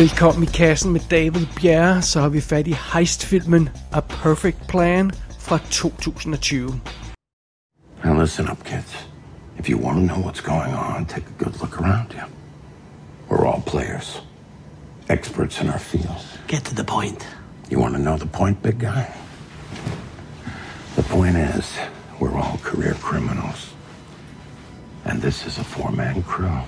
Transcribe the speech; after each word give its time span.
Velkommen 0.00 0.42
i 0.42 0.46
kassen 0.46 0.92
med 0.92 1.00
David 1.10 1.46
Bjerre, 1.60 2.02
så 2.02 2.20
har 2.20 2.28
vi 2.28 2.40
fat 2.40 2.66
i 2.66 2.76
heistfilmen 2.92 3.68
A 3.92 4.00
Perfect 4.00 4.68
Plan 4.68 5.10
fra 5.38 5.58
2020. 5.70 6.80
Now 8.04 8.20
listen 8.20 8.48
up, 8.48 8.64
kids. 8.64 9.06
If 9.58 9.68
you 9.68 9.84
want 9.84 9.98
to 9.98 10.14
know 10.14 10.26
what's 10.26 10.40
going 10.40 10.74
on, 10.74 11.06
take 11.06 11.26
a 11.26 11.44
good 11.44 11.60
look 11.60 11.80
around 11.80 12.12
you. 12.12 12.24
We're 13.28 13.46
all 13.46 13.62
players, 13.66 14.22
experts 15.08 15.60
in 15.60 15.68
our 15.68 15.78
field. 15.78 16.24
Get 16.48 16.64
to 16.64 16.74
the 16.74 16.84
point. 16.84 17.28
You 17.70 17.80
want 17.80 17.94
to 17.94 18.02
know 18.02 18.18
the 18.18 18.38
point, 18.38 18.62
big 18.62 18.78
guy? 18.78 19.06
The 20.96 21.02
point 21.02 21.36
is, 21.36 21.78
we're 22.20 22.38
all 22.38 22.58
career 22.62 22.94
criminals. 22.94 23.74
And 25.04 25.22
this 25.22 25.46
is 25.46 25.58
a 25.58 25.64
four 25.64 25.92
man 25.92 26.22
crew. 26.22 26.60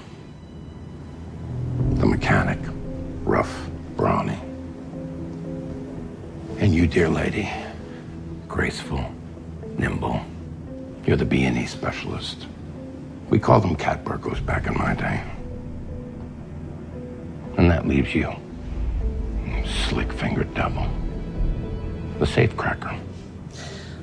The 1.99 2.07
mechanic, 2.07 2.59
rough, 3.33 3.67
brawny. 3.97 4.39
And 6.59 6.75
you, 6.75 6.87
dear 6.87 7.09
lady, 7.09 7.51
graceful, 8.47 9.03
nimble. 9.79 10.21
You're 11.07 11.17
the 11.17 11.25
B&E 11.25 11.65
specialist. 11.65 12.47
We 13.31 13.39
called 13.39 13.63
them 13.63 13.75
cat 13.75 14.05
burglars 14.05 14.39
back 14.41 14.67
in 14.67 14.75
my 14.75 14.95
day. 14.95 15.25
And 17.57 17.71
that 17.71 17.89
leaves 17.89 18.15
you, 18.15 18.31
you 19.47 19.67
slick-fingered 19.89 20.53
devil, 20.53 20.87
the 22.19 22.27
safe 22.27 22.55
cracker. 22.55 22.95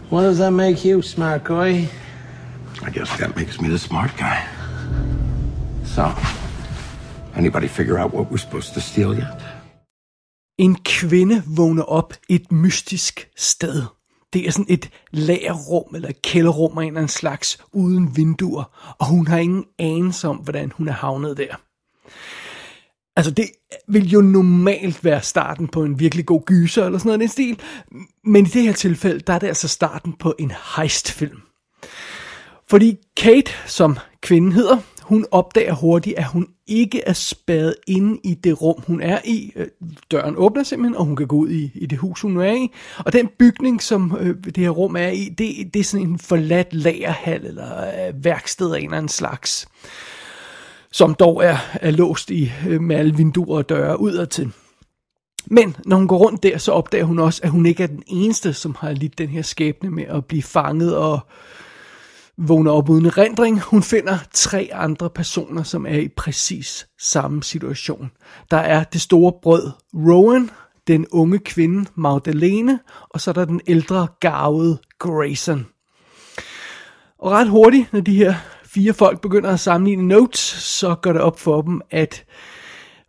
What 0.10 0.24
does 0.24 0.40
that 0.40 0.52
make 0.52 0.84
you, 0.84 1.04
smart 1.04 1.44
guy? 1.44 1.88
I 2.82 2.90
guess 2.90 3.16
that 3.20 3.36
makes 3.36 3.62
me 3.62 3.70
the 3.70 3.78
smart 3.78 4.18
guy. 4.18 4.49
Anybody 7.40 7.68
figure 7.68 8.04
out 8.04 8.14
what 8.14 8.28
we're 8.32 8.38
supposed 8.38 8.74
to 8.74 8.80
steal 8.80 9.14
yet? 9.14 9.38
En 10.58 10.76
kvinde 10.76 11.44
vågner 11.48 11.84
op 11.84 12.14
et 12.30 12.52
mystisk 12.52 13.30
sted. 13.38 13.84
Det 14.34 14.48
er 14.48 14.52
sådan 14.52 14.66
et 14.70 14.90
lagerrum 15.12 15.96
eller 15.96 16.10
et 16.10 16.22
kælderrum 16.22 16.78
af 16.78 16.82
en 16.82 16.88
eller 16.88 17.00
anden 17.00 17.10
slags 17.10 17.58
uden 17.72 18.18
vinduer, 18.18 18.96
og 19.00 19.06
hun 19.06 19.28
har 19.28 19.38
ingen 19.38 19.66
anelse 19.80 20.28
om, 20.28 20.38
hvordan 20.38 20.72
hun 20.72 20.88
er 20.88 20.94
havnet 20.94 21.38
der. 21.38 21.56
Altså 23.16 23.32
det 23.32 23.46
vil 23.88 24.10
jo 24.10 24.22
normalt 24.22 25.04
være 25.04 25.22
starten 25.22 25.68
på 25.68 25.84
en 25.84 26.00
virkelig 26.00 26.26
god 26.26 26.42
gyser 26.46 26.86
eller 26.86 27.00
sådan 27.00 27.08
noget 27.08 27.20
i 27.20 27.22
den 27.22 27.30
stil, 27.30 27.60
men 28.24 28.46
i 28.46 28.50
det 28.50 28.64
her 28.64 28.74
tilfælde, 28.74 29.20
der 29.20 29.34
er 29.34 29.40
det 29.40 29.48
altså 29.48 29.68
starten 29.68 30.14
på 30.14 30.36
en 30.40 30.52
heistfilm. 30.76 31.42
Fordi 32.70 32.98
Kate, 33.18 33.52
som 33.66 33.98
kvinden 34.22 34.52
hedder, 34.52 34.78
hun 35.10 35.26
opdager 35.32 35.74
hurtigt, 35.74 36.18
at 36.18 36.26
hun 36.26 36.48
ikke 36.68 37.02
er 37.02 37.14
spadet 37.14 37.76
inde 37.88 38.20
i 38.24 38.34
det 38.34 38.62
rum, 38.62 38.84
hun 38.88 39.02
er 39.02 39.20
i. 39.26 39.54
Øh, 39.56 39.68
døren 40.12 40.36
åbner 40.38 40.64
simpelthen, 40.64 40.96
og 40.96 41.06
hun 41.06 41.16
kan 41.16 41.28
gå 41.28 41.36
ud 41.36 41.50
i, 41.50 41.72
i 41.76 41.86
det 41.86 41.98
hus, 41.98 42.22
hun 42.22 42.38
er 42.38 42.54
i. 42.54 42.72
Og 42.98 43.14
den 43.14 43.30
bygning, 43.40 43.82
som 43.82 44.18
øh, 44.20 44.36
det 44.46 44.58
her 44.58 44.70
rum 44.70 44.96
er 44.96 45.08
i, 45.08 45.30
det, 45.38 45.74
det 45.74 45.80
er 45.80 45.84
sådan 45.84 46.08
en 46.08 46.20
forladt 46.20 46.74
lagerhal 46.74 47.46
eller 47.46 47.88
øh, 47.88 48.24
værksted 48.24 48.74
af 48.74 48.78
en 48.78 48.86
eller 48.86 48.98
anden 48.98 49.10
slags. 49.10 49.68
Som 50.92 51.14
dog 51.14 51.46
er, 51.46 51.58
er 51.74 51.92
låst 51.92 52.32
i, 52.32 52.52
øh, 52.68 52.82
med 52.82 52.96
alle 52.96 53.16
vinduer 53.16 53.58
og 53.58 53.70
døre 53.70 54.00
udadtil. 54.00 54.52
Men 55.46 55.76
når 55.86 55.98
hun 55.98 56.08
går 56.08 56.18
rundt 56.18 56.44
der, 56.44 56.58
så 56.58 56.72
opdager 56.72 57.06
hun 57.06 57.20
også, 57.20 57.42
at 57.44 57.50
hun 57.50 57.66
ikke 57.66 57.84
er 57.84 57.88
den 57.88 58.04
eneste, 58.08 58.54
som 58.54 58.76
har 58.80 58.92
lidt 58.92 59.18
den 59.18 59.30
her 59.30 59.42
skæbne 59.42 59.90
med 59.90 60.04
at 60.04 60.26
blive 60.26 60.44
fanget 60.44 60.98
og 60.98 61.20
vågner 62.40 62.72
op 62.72 62.90
uden 62.90 63.06
erindring. 63.06 63.62
Hun 63.62 63.84
finder 63.84 64.18
tre 64.34 64.70
andre 64.74 65.10
personer, 65.10 65.64
som 65.64 65.86
er 65.86 65.98
i 65.98 66.08
præcis 66.08 66.88
samme 67.00 67.44
situation. 67.44 68.12
Der 68.52 68.58
er 68.58 68.84
det 68.84 69.02
store 69.02 69.34
brød 69.42 69.72
Rowan, 69.94 70.50
den 70.88 71.08
unge 71.12 71.40
kvinde 71.40 71.90
Magdalene, 71.96 72.80
og 73.10 73.22
så 73.22 73.32
er 73.32 73.34
der 73.34 73.46
den 73.46 73.62
ældre 73.68 74.08
garvede 74.20 74.78
Grayson. 75.00 75.68
Og 77.20 77.32
ret 77.32 77.50
hurtigt, 77.50 77.94
når 77.94 78.02
de 78.02 78.16
her 78.16 78.34
fire 78.66 78.94
folk 78.94 79.22
begynder 79.22 79.50
at 79.50 79.60
sammenligne 79.60 80.08
notes, 80.08 80.40
så 80.80 80.96
går 80.96 81.14
det 81.14 81.22
op 81.22 81.40
for 81.40 81.62
dem, 81.62 81.82
at 81.92 82.26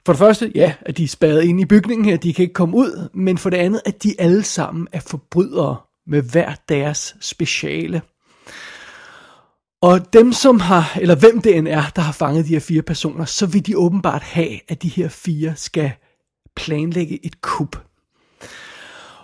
for 0.06 0.12
det 0.12 0.18
første, 0.18 0.52
ja, 0.54 0.74
at 0.80 0.96
de 0.96 1.04
er 1.04 1.08
spadet 1.08 1.42
ind 1.42 1.60
i 1.60 1.64
bygningen 1.64 2.04
her, 2.04 2.16
de 2.16 2.34
kan 2.34 2.42
ikke 2.42 2.54
komme 2.54 2.76
ud, 2.76 3.08
men 3.14 3.38
for 3.38 3.50
det 3.50 3.56
andet, 3.56 3.80
at 3.84 4.02
de 4.02 4.14
alle 4.18 4.42
sammen 4.42 4.88
er 4.92 5.00
forbrydere 5.00 5.76
med 6.06 6.22
hver 6.22 6.54
deres 6.68 7.16
speciale. 7.20 8.02
Og 9.82 10.12
dem, 10.12 10.32
som 10.32 10.60
har, 10.60 10.98
eller 11.00 11.14
hvem 11.14 11.40
det 11.40 11.56
end 11.56 11.68
er, 11.68 11.82
der 11.96 12.02
har 12.02 12.12
fanget 12.12 12.44
de 12.44 12.50
her 12.50 12.60
fire 12.60 12.82
personer, 12.82 13.24
så 13.24 13.46
vil 13.46 13.66
de 13.66 13.78
åbenbart 13.78 14.22
have, 14.22 14.60
at 14.68 14.82
de 14.82 14.88
her 14.88 15.08
fire 15.08 15.52
skal 15.56 15.92
planlægge 16.56 17.26
et 17.26 17.40
kup. 17.40 17.76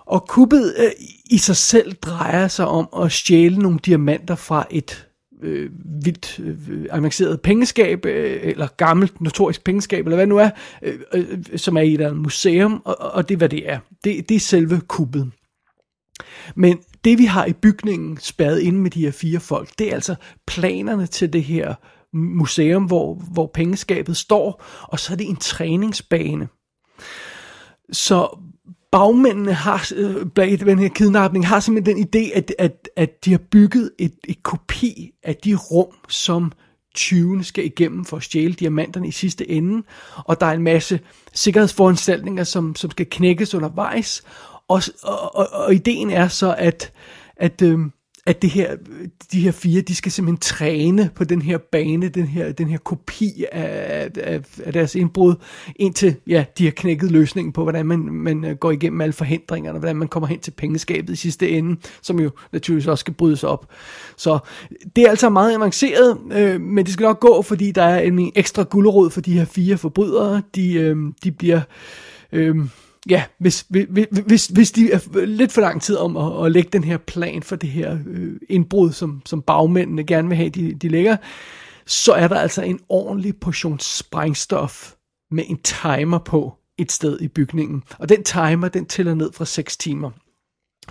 Og 0.06 0.28
kuppet 0.28 0.74
øh, 0.78 0.90
i 1.30 1.38
sig 1.38 1.56
selv 1.56 1.94
drejer 1.94 2.48
sig 2.48 2.66
om 2.66 2.88
at 3.04 3.12
stjæle 3.12 3.58
nogle 3.58 3.78
diamanter 3.78 4.34
fra 4.34 4.66
et 4.70 5.06
øh, 5.42 5.70
vildt 6.04 6.38
øh, 6.38 6.86
avanceret 6.90 7.40
pengeskab, 7.40 8.06
øh, 8.06 8.40
eller 8.42 8.68
gammelt 8.76 9.20
notorisk 9.20 9.64
pengeskab, 9.64 10.06
eller 10.06 10.16
hvad 10.16 10.26
det 10.26 10.28
nu 10.28 10.38
er, 10.38 10.50
øh, 10.82 10.98
øh, 11.14 11.38
som 11.56 11.76
er 11.76 11.80
i 11.80 11.86
et 11.86 11.92
eller 11.92 12.06
andet 12.06 12.22
museum, 12.22 12.82
og, 12.84 12.96
og 12.98 13.28
det 13.28 13.34
er, 13.34 13.38
hvad 13.38 13.48
det 13.48 13.70
er. 13.70 13.78
Det, 14.04 14.28
det 14.28 14.34
er 14.34 14.40
selve 14.40 14.80
kuppet. 14.88 15.30
Men 16.54 16.78
det 17.04 17.18
vi 17.18 17.24
har 17.24 17.44
i 17.44 17.52
bygningen 17.52 18.18
spadet 18.20 18.60
inde 18.60 18.78
med 18.78 18.90
de 18.90 19.00
her 19.00 19.10
fire 19.10 19.40
folk, 19.40 19.70
det 19.78 19.88
er 19.90 19.94
altså 19.94 20.14
planerne 20.46 21.06
til 21.06 21.32
det 21.32 21.44
her 21.44 21.74
museum, 22.12 22.84
hvor, 22.84 23.14
hvor 23.14 23.50
pengeskabet 23.54 24.16
står, 24.16 24.64
og 24.82 25.00
så 25.00 25.12
er 25.12 25.16
det 25.16 25.28
en 25.28 25.36
træningsbane. 25.36 26.48
Så 27.92 28.38
bagmændene 28.92 29.52
har, 29.52 29.88
øh, 29.96 30.26
bag 30.26 30.60
den 30.60 30.78
her 30.78 30.88
kidnapning, 30.88 31.46
har 31.46 31.60
simpelthen 31.60 31.96
den 31.96 32.06
idé, 32.06 32.36
at, 32.36 32.54
at, 32.58 32.88
at 32.96 33.24
de 33.24 33.30
har 33.30 33.40
bygget 33.50 33.90
et, 33.98 34.14
et 34.28 34.42
kopi 34.42 35.12
af 35.22 35.36
de 35.36 35.54
rum, 35.54 35.94
som 36.08 36.52
20 36.94 37.44
skal 37.44 37.64
igennem 37.64 38.04
for 38.04 38.16
at 38.16 38.22
stjæle 38.22 38.52
diamanterne 38.52 39.08
i 39.08 39.10
sidste 39.10 39.50
ende, 39.50 39.82
og 40.16 40.40
der 40.40 40.46
er 40.46 40.52
en 40.52 40.62
masse 40.62 41.00
sikkerhedsforanstaltninger, 41.34 42.44
som, 42.44 42.74
som 42.74 42.90
skal 42.90 43.06
knækkes 43.10 43.54
undervejs, 43.54 44.22
og, 44.68 44.82
og, 45.02 45.36
og, 45.36 45.48
og 45.52 45.74
ideen 45.74 46.10
er 46.10 46.28
så, 46.28 46.54
at, 46.58 46.92
at, 47.36 47.62
øh, 47.62 47.78
at 48.26 48.42
det 48.42 48.50
her, 48.50 48.76
de 49.32 49.40
her 49.40 49.52
fire, 49.52 49.80
de 49.80 49.94
skal 49.94 50.12
simpelthen 50.12 50.40
træne 50.40 51.10
på 51.14 51.24
den 51.24 51.42
her 51.42 51.58
bane, 51.58 52.08
den 52.08 52.26
her, 52.26 52.52
den 52.52 52.68
her 52.68 52.78
kopi 52.78 53.44
af, 53.52 54.10
af, 54.16 54.40
af 54.64 54.72
deres 54.72 54.94
indbrud, 54.94 55.34
indtil 55.76 56.16
ja, 56.26 56.44
de 56.58 56.64
har 56.64 56.70
knækket 56.70 57.10
løsningen 57.10 57.52
på, 57.52 57.62
hvordan 57.62 57.86
man, 57.86 57.98
man 57.98 58.44
øh, 58.44 58.56
går 58.56 58.70
igennem 58.70 59.00
alle 59.00 59.12
forhindringerne, 59.12 59.78
hvordan 59.78 59.96
man 59.96 60.08
kommer 60.08 60.26
hen 60.26 60.40
til 60.40 60.50
pengeskabet 60.50 61.12
i 61.12 61.16
sidste 61.16 61.50
ende, 61.50 61.80
som 62.02 62.20
jo 62.20 62.30
naturligvis 62.52 62.86
også 62.86 63.00
skal 63.00 63.14
brydes 63.14 63.44
op. 63.44 63.66
Så 64.16 64.38
det 64.96 65.04
er 65.04 65.10
altså 65.10 65.28
meget 65.28 65.54
avanceret, 65.54 66.18
øh, 66.32 66.60
men 66.60 66.84
det 66.84 66.92
skal 66.92 67.04
nok 67.04 67.20
gå, 67.20 67.42
fordi 67.42 67.70
der 67.70 67.82
er 67.82 68.00
en 68.00 68.32
ekstra 68.34 68.62
gulderod 68.62 69.10
for 69.10 69.20
de 69.20 69.32
her 69.32 69.44
fire 69.44 69.78
forbrydere. 69.78 70.42
De, 70.54 70.72
øh, 70.74 70.96
de 71.24 71.32
bliver... 71.32 71.60
Øh, 72.32 72.56
ja, 73.10 73.24
hvis, 73.38 73.66
hvis, 73.68 74.06
hvis, 74.26 74.46
hvis 74.46 74.72
de 74.72 74.92
er 74.92 75.26
lidt 75.26 75.52
for 75.52 75.60
lang 75.60 75.82
tid 75.82 75.96
om 75.96 76.16
at, 76.16 76.46
at 76.46 76.52
lægge 76.52 76.70
den 76.72 76.84
her 76.84 76.98
plan 76.98 77.42
for 77.42 77.56
det 77.56 77.68
her 77.68 77.98
øh, 78.06 78.36
indbrud, 78.48 78.92
som, 78.92 79.22
som 79.26 79.42
bagmændene 79.42 80.04
gerne 80.04 80.28
vil 80.28 80.36
have, 80.36 80.50
de, 80.50 80.74
de 80.74 80.88
lægger, 80.88 81.16
så 81.86 82.12
er 82.12 82.28
der 82.28 82.36
altså 82.36 82.62
en 82.62 82.80
ordentlig 82.88 83.36
portion 83.36 83.80
sprængstof 83.80 84.92
med 85.30 85.44
en 85.46 85.58
timer 85.62 86.18
på 86.18 86.54
et 86.78 86.92
sted 86.92 87.20
i 87.20 87.28
bygningen. 87.28 87.82
Og 87.98 88.08
den 88.08 88.24
timer, 88.24 88.68
den 88.68 88.86
tæller 88.86 89.14
ned 89.14 89.32
fra 89.32 89.44
6 89.44 89.76
timer. 89.76 90.10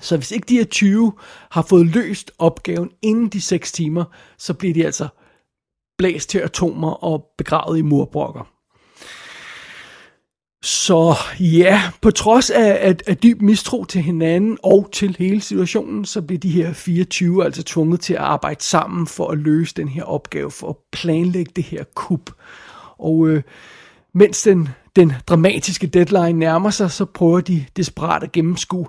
Så 0.01 0.17
hvis 0.17 0.31
ikke 0.31 0.45
de 0.45 0.57
her 0.57 0.66
20 0.66 1.13
har 1.51 1.61
fået 1.61 1.85
løst 1.85 2.31
opgaven 2.40 2.90
inden 3.01 3.28
de 3.28 3.41
6 3.41 3.72
timer, 3.72 4.05
så 4.37 4.53
bliver 4.53 4.73
de 4.73 4.85
altså 4.85 5.07
blæst 5.97 6.29
til 6.29 6.40
atomer 6.40 6.91
og 6.91 7.25
begravet 7.37 7.78
i 7.78 7.81
murbrokker. 7.81 8.54
Så 10.66 11.16
ja, 11.40 11.82
på 12.02 12.12
trods 12.12 12.50
af, 12.50 12.78
af, 12.82 12.96
af 13.08 13.17
dyb 13.17 13.41
mistro 13.41 13.85
til 13.85 14.02
hinanden 14.02 14.58
og 14.64 14.90
til 14.91 15.16
hele 15.20 15.41
situationen, 15.41 16.06
så 16.06 16.22
bliver 16.22 16.40
de 16.40 16.50
her 16.50 16.73
24 16.73 17.46
altså 17.46 17.64
tvunget 17.64 18.00
til 18.00 18.14
at 18.14 18.20
arbejde 18.20 18.64
sammen 18.64 19.08
for 19.08 19.32
at 19.32 19.38
løse 19.38 19.73
den 19.76 19.88
her 19.88 20.03
opgave, 20.03 20.52
for 20.52 20.70
at 20.70 20.76
planlægge 20.91 21.52
det 21.56 21.64
her 21.64 21.84
kup. 21.96 22.32
Og 22.97 23.28
øh, 23.28 23.44
mens 24.14 24.41
den, 24.41 24.70
den 24.96 25.14
dramatiske 25.28 25.88
deadline 25.88 26.40
nærmer 26.40 26.70
sig, 26.70 26.91
så 26.91 27.06
prøver 27.06 27.41
de 27.41 27.66
desperat 27.76 28.23
at 28.23 28.32
gennemskue, 28.32 28.88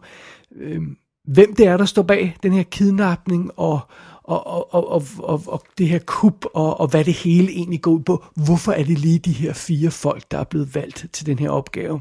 øh, 0.57 0.83
hvem 1.25 1.55
det 1.55 1.67
er, 1.67 1.77
der 1.77 1.85
står 1.85 2.03
bag 2.03 2.37
den 2.43 2.53
her 2.53 2.63
kidnapning, 2.63 3.51
og, 3.57 3.81
og, 4.27 4.47
og, 4.47 4.75
og, 4.75 4.91
og, 4.91 5.03
og, 5.19 5.43
og 5.47 5.63
det 5.79 5.89
her 5.89 5.99
kup, 6.07 6.45
og, 6.55 6.81
og 6.81 6.89
hvad 6.89 7.05
det 7.05 7.15
hele 7.15 7.53
egentlig 7.53 7.83
går 7.83 7.91
ud 7.91 8.03
på. 8.03 8.25
Hvorfor 8.47 8.73
er 8.73 8.85
det 8.85 8.99
lige 8.99 9.19
de 9.19 9.33
her 9.33 9.53
fire 9.53 9.91
folk, 9.91 10.31
der 10.31 10.39
er 10.39 10.45
blevet 10.45 10.75
valgt 10.75 11.07
til 11.13 11.27
den 11.27 11.39
her 11.39 11.51
opgave? 11.51 12.01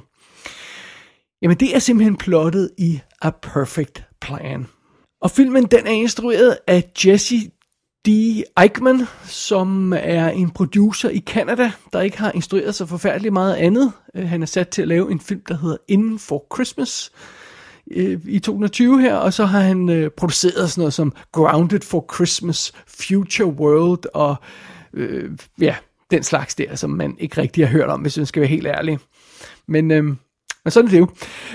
Jamen 1.41 1.57
det 1.57 1.75
er 1.75 1.79
simpelthen 1.79 2.15
plottet 2.15 2.71
i 2.77 2.99
A 3.21 3.29
Perfect 3.29 4.03
Plan. 4.21 4.67
Og 5.21 5.31
filmen 5.31 5.63
den 5.65 5.87
er 5.87 5.91
instrueret 5.91 6.57
af 6.67 6.91
Jesse 7.05 7.35
D. 8.05 8.09
Eichmann, 8.61 9.07
som 9.25 9.93
er 9.97 10.29
en 10.29 10.49
producer 10.49 11.09
i 11.09 11.19
Canada, 11.19 11.71
der 11.93 12.01
ikke 12.01 12.17
har 12.17 12.31
instrueret 12.31 12.75
så 12.75 12.85
forfærdeligt 12.85 13.33
meget 13.33 13.55
andet. 13.55 13.91
Øh, 14.15 14.29
han 14.29 14.41
er 14.41 14.45
sat 14.45 14.69
til 14.69 14.81
at 14.81 14.87
lave 14.87 15.11
en 15.11 15.19
film, 15.19 15.41
der 15.47 15.57
hedder 15.57 15.77
In 15.87 16.19
for 16.19 16.45
Christmas 16.55 17.11
øh, 17.91 18.19
i 18.27 18.39
2020 18.39 19.01
her, 19.01 19.15
og 19.15 19.33
så 19.33 19.45
har 19.45 19.59
han 19.59 19.89
øh, 19.89 20.09
produceret 20.17 20.71
sådan 20.71 20.81
noget 20.81 20.93
som 20.93 21.13
Grounded 21.31 21.81
for 21.81 22.05
Christmas, 22.15 22.73
Future 22.87 23.49
World 23.49 24.05
og 24.13 24.35
øh, 24.93 25.31
ja, 25.61 25.75
den 26.11 26.23
slags 26.23 26.55
der, 26.55 26.75
som 26.75 26.89
man 26.89 27.15
ikke 27.19 27.41
rigtig 27.41 27.67
har 27.67 27.71
hørt 27.71 27.89
om, 27.89 28.01
hvis 28.01 28.17
man 28.17 28.25
skal 28.25 28.39
være 28.39 28.49
helt 28.49 28.67
ærlig. 28.67 28.99
Men 29.67 29.91
øh, 29.91 30.03
men 30.65 30.71
sådan 30.71 30.87
er 30.87 30.91
det 30.91 30.99
jo. 30.99 31.07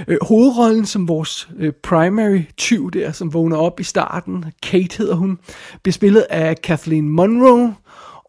Øh, 0.09 0.19
hovedrollen 0.23 0.87
som 0.87 1.09
vores 1.09 1.49
øh, 1.57 1.73
primary 1.73 2.43
tyv 2.57 2.91
der, 2.91 3.13
som 3.13 3.35
vågner 3.35 3.57
op 3.57 3.81
i 3.81 3.83
starten, 3.83 4.45
Kate 4.63 4.99
hedder 4.99 5.15
hun, 5.15 5.39
bliver 5.83 5.93
spillet 5.93 6.21
af 6.31 6.63
Kathleen 6.63 7.09
Monroe, 7.09 7.75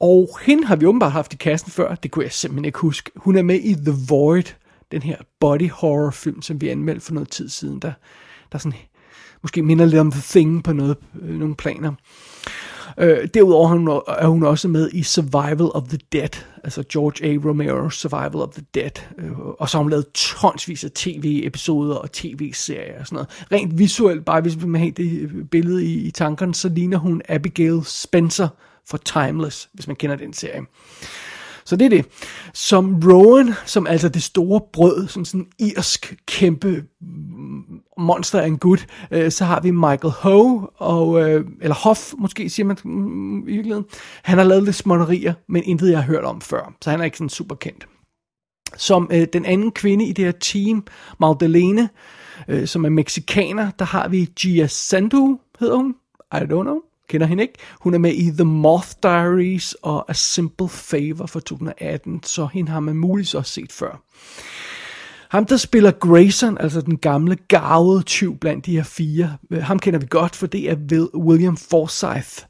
og 0.01 0.39
hende 0.41 0.65
har 0.65 0.75
vi 0.75 0.85
åbenbart 0.85 1.11
haft 1.11 1.33
i 1.33 1.37
kassen 1.37 1.71
før, 1.71 1.95
det 1.95 2.11
kunne 2.11 2.25
jeg 2.25 2.31
simpelthen 2.31 2.65
ikke 2.65 2.79
huske. 2.79 3.11
Hun 3.15 3.37
er 3.37 3.41
med 3.41 3.55
i 3.55 3.73
The 3.73 3.95
Void, 4.09 4.43
den 4.91 5.01
her 5.01 5.17
body 5.39 5.69
horror 5.69 6.11
film, 6.11 6.41
som 6.41 6.61
vi 6.61 6.69
anmeldte 6.69 7.05
for 7.05 7.13
noget 7.13 7.29
tid 7.29 7.49
siden, 7.49 7.79
der, 7.79 7.93
der 8.51 8.57
sådan, 8.57 8.79
måske 9.41 9.61
minder 9.61 9.85
lidt 9.85 9.99
om 9.99 10.11
The 10.11 10.21
Thing 10.21 10.63
på 10.63 10.73
noget, 10.73 10.97
øh, 11.21 11.39
nogle 11.39 11.55
planer. 11.55 11.93
Øh, 12.97 13.27
derudover 13.33 14.01
er 14.07 14.27
hun 14.27 14.43
også 14.43 14.67
med 14.67 14.89
i 14.93 15.03
Survival 15.03 15.71
of 15.73 15.83
the 15.87 15.99
Dead, 16.11 16.29
altså 16.63 16.83
George 16.93 17.25
A. 17.25 17.37
Romero's 17.37 17.89
Survival 17.89 18.35
of 18.35 18.49
the 18.49 18.65
Dead. 18.73 18.91
Øh, 19.17 19.39
og 19.39 19.69
så 19.69 19.77
har 19.77 19.83
hun 19.83 19.89
lavet 19.89 20.05
tonsvis 20.13 20.83
af 20.83 20.91
tv-episoder 20.91 21.95
og 21.95 22.11
tv-serier 22.11 22.99
og 22.99 23.07
sådan 23.07 23.15
noget. 23.15 23.29
Rent 23.51 23.77
visuelt, 23.77 24.25
bare 24.25 24.41
hvis 24.41 24.65
man 24.65 24.81
har 24.81 24.91
det 24.91 25.21
øh, 25.21 25.45
billede 25.45 25.85
i, 25.85 25.93
i 25.93 26.11
tankerne, 26.11 26.55
så 26.55 26.69
ligner 26.69 26.97
hun 26.97 27.21
Abigail 27.29 27.81
Spencer 27.85 28.47
for 28.89 28.97
Timeless, 28.97 29.69
hvis 29.73 29.87
man 29.87 29.95
kender 29.95 30.15
den 30.15 30.33
serie. 30.33 30.61
Så 31.71 31.75
det 31.75 31.85
er 31.85 31.89
det. 31.89 32.05
Som 32.53 33.01
Rowan, 33.05 33.53
som 33.65 33.87
altså 33.87 34.09
det 34.09 34.23
store 34.23 34.61
brød, 34.73 35.07
som 35.07 35.25
sådan 35.25 35.41
en 35.41 35.67
irsk 35.67 36.15
kæmpe 36.25 36.83
mm, 37.01 37.63
monster 37.97 38.41
af 38.41 38.47
en 38.47 38.57
gut, 38.57 38.87
øh, 39.11 39.31
så 39.31 39.45
har 39.45 39.59
vi 39.61 39.71
Michael 39.71 40.13
Ho, 40.19 40.61
og, 40.77 41.29
øh, 41.29 41.45
eller 41.61 41.75
Hoff 41.75 42.13
måske 42.17 42.49
siger 42.49 42.65
man 42.65 42.77
mm, 42.83 42.91
mm 42.91 43.47
i 43.47 43.51
virkeligheden. 43.51 43.85
Han 44.23 44.37
har 44.37 44.45
lavet 44.45 44.63
lidt 44.63 44.75
småtterier, 44.75 45.33
men 45.47 45.63
intet 45.63 45.89
jeg 45.89 45.97
har 45.97 46.05
hørt 46.05 46.23
om 46.23 46.41
før, 46.41 46.73
så 46.81 46.89
han 46.89 46.99
er 46.99 47.03
ikke 47.03 47.17
sådan 47.17 47.29
super 47.29 47.55
kendt. 47.55 47.87
Som 48.77 49.09
øh, 49.13 49.27
den 49.33 49.45
anden 49.45 49.71
kvinde 49.71 50.05
i 50.05 50.13
det 50.13 50.25
her 50.25 50.31
team, 50.31 50.83
Magdalene, 51.19 51.89
øh, 52.47 52.67
som 52.67 52.85
er 52.85 52.89
mexikaner, 52.89 53.71
der 53.79 53.85
har 53.85 54.07
vi 54.07 54.25
Gia 54.39 54.67
Sandu, 54.67 55.39
hedder 55.59 55.75
hun. 55.75 55.95
I 56.33 56.37
don't 56.37 56.63
know 56.63 56.79
kender 57.11 57.27
hende 57.27 57.43
ikke. 57.43 57.59
Hun 57.79 57.93
er 57.93 57.97
med 57.97 58.13
i 58.13 58.31
The 58.31 58.43
Moth 58.43 58.87
Diaries 59.03 59.73
og 59.81 60.05
A 60.09 60.13
Simple 60.13 60.69
Favor 60.69 61.25
fra 61.25 61.39
2018, 61.39 62.23
så 62.23 62.47
hende 62.53 62.71
har 62.71 62.79
man 62.79 62.95
muligvis 62.95 63.33
også 63.33 63.51
set 63.51 63.71
før. 63.71 64.01
Ham, 65.31 65.45
der 65.45 65.57
spiller 65.57 65.91
Grayson, 65.91 66.57
altså 66.57 66.81
den 66.81 66.97
gamle, 66.97 67.35
garvede 67.35 68.03
tyv 68.03 68.37
blandt 68.37 68.65
de 68.65 68.75
her 68.75 68.83
fire, 68.83 69.37
øh, 69.51 69.63
ham 69.63 69.79
kender 69.79 69.99
vi 69.99 70.07
godt, 70.09 70.35
for 70.35 70.47
det 70.47 70.69
er 70.69 71.07
William 71.15 71.57
Forsythe. 71.57 72.47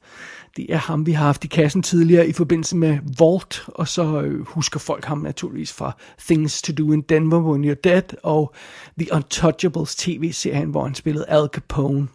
Det 0.58 0.66
er 0.70 0.78
ham, 0.78 1.06
vi 1.06 1.12
har 1.12 1.26
haft 1.26 1.44
i 1.44 1.48
kassen 1.48 1.84
tidligere 1.84 2.28
i 2.28 2.34
forbindelse 2.34 2.78
med 2.78 2.98
Vault, 3.20 3.64
og 3.68 3.88
så 3.88 4.22
øh, 4.22 4.46
husker 4.46 4.80
folk 4.80 5.06
ham 5.06 5.18
naturligvis 5.18 5.74
fra 5.74 5.92
Things 6.20 6.62
to 6.62 6.74
Do 6.74 6.92
in 6.92 7.02
Denver 7.02 7.40
When 7.40 7.72
You're 7.72 7.82
Dead, 7.84 8.04
og 8.24 8.54
The 9.00 9.14
Untouchables 9.14 9.96
tv-serien, 9.96 10.70
hvor 10.70 10.84
han 10.84 10.96
spillede 10.96 11.26
Al 11.28 11.50
Capone. 11.54 12.08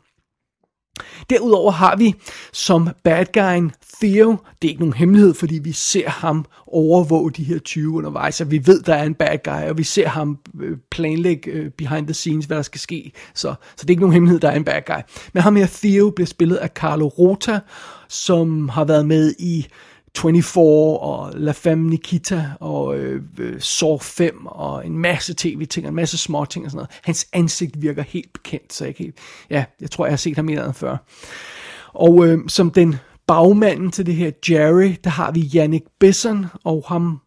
Derudover 1.30 1.70
har 1.70 1.96
vi 1.96 2.14
som 2.52 2.88
bad 3.04 3.26
guyen 3.32 3.72
Theo, 4.00 4.36
det 4.62 4.68
er 4.68 4.70
ikke 4.70 4.80
nogen 4.80 4.92
hemmelighed, 4.92 5.34
fordi 5.34 5.58
vi 5.58 5.72
ser 5.72 6.10
ham 6.10 6.44
overvåge 6.66 7.30
de 7.32 7.44
her 7.44 7.58
20 7.58 7.96
undervejs, 7.96 8.40
og 8.40 8.50
vi 8.50 8.66
ved, 8.66 8.82
der 8.82 8.94
er 8.94 9.04
en 9.04 9.14
bad 9.14 9.38
guy, 9.44 9.68
og 9.70 9.78
vi 9.78 9.82
ser 9.82 10.08
ham 10.08 10.38
øh, 10.60 10.76
planlægge 10.90 11.50
øh, 11.50 11.70
behind 11.70 12.06
the 12.06 12.14
scenes, 12.14 12.44
hvad 12.44 12.56
der 12.56 12.62
skal 12.62 12.80
ske. 12.80 13.12
Så, 13.34 13.54
så 13.76 13.82
det 13.82 13.84
er 13.84 13.90
ikke 13.90 14.00
nogen 14.00 14.12
hemmelighed, 14.12 14.40
der 14.40 14.50
er 14.50 14.56
en 14.56 14.64
bad 14.64 14.82
guy. 14.86 15.02
Men 15.32 15.42
ham 15.42 15.56
her 15.56 15.66
Theo 15.66 16.10
bliver 16.10 16.26
spillet 16.26 16.56
af 16.56 16.68
Carlo 16.68 17.06
Rota, 17.06 17.60
som 18.08 18.68
har 18.68 18.84
været 18.84 19.06
med 19.06 19.34
i 19.38 19.66
24 20.18 20.98
og 20.98 21.32
La 21.34 21.52
Femme 21.52 21.90
Nikita 21.90 22.44
og 22.60 22.98
øh, 22.98 23.22
øh 23.38 23.60
Saw 23.60 23.98
5 23.98 24.46
og 24.46 24.86
en 24.86 24.98
masse 24.98 25.34
tv-ting 25.34 25.86
og 25.86 25.88
en 25.88 25.96
masse 25.96 26.18
små 26.18 26.44
ting 26.44 26.64
og 26.64 26.70
sådan 26.70 26.78
noget. 26.78 27.00
Hans 27.04 27.26
ansigt 27.32 27.82
virker 27.82 28.02
helt 28.02 28.32
bekendt, 28.32 28.72
så 28.72 28.84
jeg 28.84 28.94
kan, 28.94 29.12
ja, 29.50 29.64
jeg 29.80 29.90
tror, 29.90 30.06
jeg 30.06 30.12
har 30.12 30.16
set 30.16 30.36
ham 30.36 30.48
i 30.48 30.56
før. 30.74 30.96
Og 31.92 32.26
øh, 32.26 32.38
som 32.48 32.70
den 32.70 32.96
bagmanden 33.26 33.90
til 33.90 34.06
det 34.06 34.14
her 34.14 34.30
Jerry, 34.50 34.94
der 35.04 35.10
har 35.10 35.32
vi 35.32 35.40
Jannik 35.40 35.82
Besson, 36.00 36.46
og 36.64 36.84
ham 36.88 37.20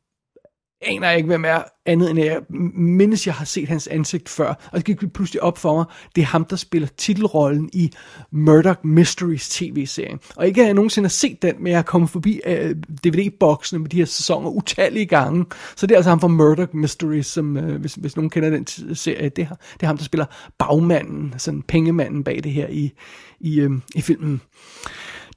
aner 0.82 1.08
jeg 1.08 1.18
ikke, 1.18 1.28
hvem 1.28 1.46
er 1.46 1.62
andet 1.86 2.10
end 2.10 2.20
jeg 2.20 2.42
mindes, 2.74 3.28
jeg 3.28 3.34
har 3.34 3.46
set 3.46 3.70
hans 3.70 3.88
ansigt 3.88 4.30
før. 4.30 4.70
Og 4.72 4.78
det 4.78 4.86
gik 4.86 5.14
pludselig 5.14 5.44
op 5.44 5.58
for 5.58 5.76
mig, 5.76 5.86
det 6.16 6.22
er 6.22 6.26
ham, 6.26 6.46
der 6.46 6.56
spiller 6.56 6.88
titelrollen 6.98 7.70
i 7.74 7.92
Murdoch 8.32 8.80
Mysteries 8.86 9.50
tv-serien. 9.50 10.20
Og 10.36 10.48
ikke 10.48 10.62
at 10.62 10.66
jeg 10.66 10.74
nogensinde 10.74 11.06
har 11.06 11.10
set 11.10 11.42
den, 11.42 11.56
men 11.58 11.68
jeg 11.68 11.78
har 11.78 11.84
kommet 11.84 12.10
forbi 12.10 12.42
uh, 12.48 12.54
øh, 12.54 12.76
DVD-boksene 13.04 13.80
med 13.80 13.90
de 13.90 13.98
her 13.98 14.06
sæsoner 14.06 14.50
utallige 14.50 15.06
gange. 15.06 15.46
Så 15.76 15.88
det 15.88 15.94
er 15.94 15.98
altså 15.98 16.10
ham 16.10 16.20
fra 16.20 16.28
Murdoch 16.28 16.76
Mysteries, 16.76 17.28
som, 17.28 17.58
uh, 17.58 17.76
hvis, 17.76 17.94
hvis 17.94 18.16
nogen 18.16 18.30
kender 18.30 18.50
den 18.50 18.96
serie, 18.96 19.30
det 19.30 19.42
er, 19.52 19.56
det 19.74 19.84
er 19.84 19.88
ham, 19.88 19.98
der 19.98 20.04
spiller 20.04 20.26
bagmanden, 20.58 21.34
sådan 21.38 21.62
pengemanden 21.62 22.24
bag 22.24 22.44
det 22.44 22.52
her 22.52 22.68
i, 22.68 22.92
i, 23.40 23.66
uh, 23.66 23.72
i 23.96 24.02
filmen. 24.02 24.42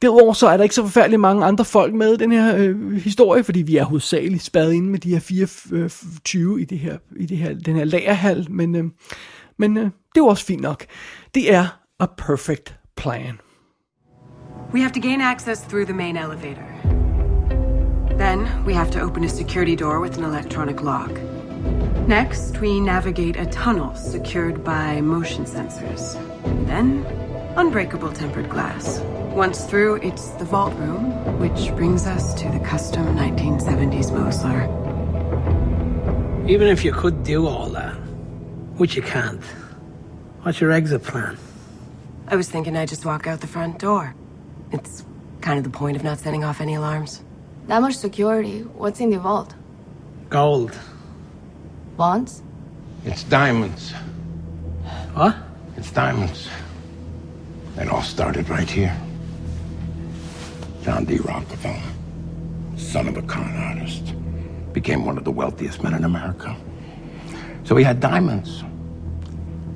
Derudover 0.02 0.32
så 0.32 0.48
er 0.48 0.56
der 0.56 0.62
ikke 0.62 0.74
så 0.74 0.82
forfærdeligt 0.82 1.20
mange 1.20 1.44
andre 1.44 1.64
folk 1.64 1.94
med 1.94 2.14
i 2.14 2.16
den 2.16 2.32
her 2.32 2.56
øh, 2.56 2.92
historie, 2.92 3.44
fordi 3.44 3.62
vi 3.62 3.76
er 3.76 3.84
hovedsageligt 3.84 4.42
spadet 4.42 4.72
inde 4.72 4.90
med 4.90 4.98
de 4.98 5.10
her 5.10 5.20
24 5.20 6.54
øh, 6.54 6.62
i, 6.62 6.64
det 6.64 6.78
her, 6.78 6.98
i 7.16 7.26
det 7.26 7.36
her, 7.36 7.54
den 7.54 7.76
her 7.76 7.84
lagerhal, 7.84 8.46
men, 8.50 8.74
øh, 8.74 8.84
men 9.58 9.76
øh, 9.76 9.84
det 9.84 10.20
er 10.20 10.24
også 10.24 10.44
fint 10.44 10.62
nok. 10.62 10.84
Det 11.34 11.54
er 11.54 11.78
a 12.00 12.06
perfect 12.06 12.76
plan. 12.96 13.40
We 14.74 14.80
have 14.80 14.92
to 14.92 15.00
gain 15.00 15.20
access 15.20 15.62
through 15.62 15.86
the 15.86 15.96
main 15.96 16.16
elevator. 16.16 16.66
Then 18.18 18.38
we 18.66 18.74
have 18.74 18.90
to 18.90 19.00
open 19.00 19.24
a 19.24 19.28
security 19.28 19.76
door 19.76 20.00
with 20.00 20.18
an 20.18 20.24
electronic 20.24 20.80
lock. 20.80 21.20
Next, 22.08 22.60
we 22.60 22.80
navigate 22.80 23.36
a 23.36 23.44
tunnel 23.44 23.94
secured 23.94 24.64
by 24.64 25.00
motion 25.00 25.44
sensors. 25.44 26.14
Then, 26.66 27.04
unbreakable 27.56 28.12
tempered 28.12 28.48
glass. 28.48 29.00
Once 29.34 29.64
through, 29.64 29.94
it's 29.96 30.28
the 30.32 30.44
vault 30.44 30.74
room, 30.74 31.10
which 31.40 31.74
brings 31.74 32.06
us 32.06 32.34
to 32.34 32.50
the 32.50 32.60
custom 32.60 33.16
1970s 33.16 34.10
Mosler. 34.10 34.68
Even 36.46 36.68
if 36.68 36.84
you 36.84 36.92
could 36.92 37.24
do 37.24 37.46
all 37.46 37.70
that, 37.70 37.94
which 38.76 38.94
you 38.94 39.00
can't, 39.00 39.42
what's 40.42 40.60
your 40.60 40.70
exit 40.70 41.02
plan? 41.02 41.38
I 42.28 42.36
was 42.36 42.50
thinking 42.50 42.76
I'd 42.76 42.88
just 42.88 43.06
walk 43.06 43.26
out 43.26 43.40
the 43.40 43.46
front 43.46 43.78
door. 43.78 44.14
It's 44.70 45.02
kind 45.40 45.56
of 45.56 45.64
the 45.64 45.70
point 45.70 45.96
of 45.96 46.04
not 46.04 46.18
setting 46.18 46.44
off 46.44 46.60
any 46.60 46.74
alarms. 46.74 47.24
That 47.68 47.80
much 47.80 47.94
security. 47.94 48.60
What's 48.60 49.00
in 49.00 49.08
the 49.08 49.18
vault? 49.18 49.54
Gold. 50.28 50.78
Bonds? 51.96 52.42
It's 53.06 53.24
diamonds. 53.24 53.92
What? 55.14 55.36
It's 55.78 55.90
diamonds. 55.90 56.50
It 57.78 57.88
all 57.88 58.02
started 58.02 58.50
right 58.50 58.68
here. 58.68 58.94
John 60.82 61.04
D. 61.04 61.18
Rockefeller, 61.18 61.80
son 62.76 63.08
of 63.08 63.16
a 63.16 63.22
con 63.22 63.56
artist, 63.56 64.14
became 64.72 65.04
one 65.04 65.16
of 65.16 65.24
the 65.24 65.30
wealthiest 65.30 65.82
men 65.82 65.94
in 65.94 66.04
America. 66.04 66.56
So 67.64 67.76
he 67.76 67.84
had 67.84 68.00
diamonds. 68.00 68.64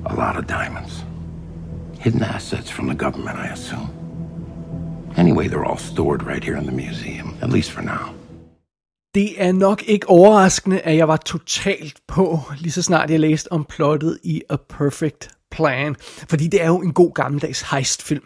A 0.05 0.13
lot 0.13 0.37
of 0.37 0.47
diamonds. 0.47 1.05
Hidden 1.99 2.23
assets 2.23 2.69
from 2.69 2.87
the 2.87 2.95
government, 2.95 3.37
I 3.37 3.47
assume. 3.47 3.89
Anyway, 5.17 5.47
they're 5.47 5.65
all 5.65 5.77
stored 5.77 6.23
right 6.23 6.43
here 6.43 6.57
in 6.57 6.65
the 6.65 6.71
museum, 6.71 7.37
at 7.41 7.49
least 7.49 7.71
for 7.71 7.81
now. 7.81 8.13
Det 9.15 9.43
er 9.43 9.51
nok 9.51 9.83
ikke 9.87 10.09
overraskende, 10.09 10.81
at 10.81 10.97
jeg 10.97 11.07
var 11.07 11.17
totalt 11.17 11.99
på, 12.07 12.39
lige 12.57 12.71
så 12.71 12.81
snart 12.81 13.11
jeg 13.11 13.19
læste 13.19 13.51
om 13.51 13.65
plottet 13.65 14.19
i 14.23 14.41
A 14.49 14.55
Perfect 14.69 15.29
Plan. 15.51 15.95
Fordi 16.29 16.47
det 16.47 16.63
er 16.63 16.67
jo 16.67 16.81
en 16.81 16.93
god 16.93 17.13
gammeldags 17.13 17.61
heistfilm. 17.71 18.23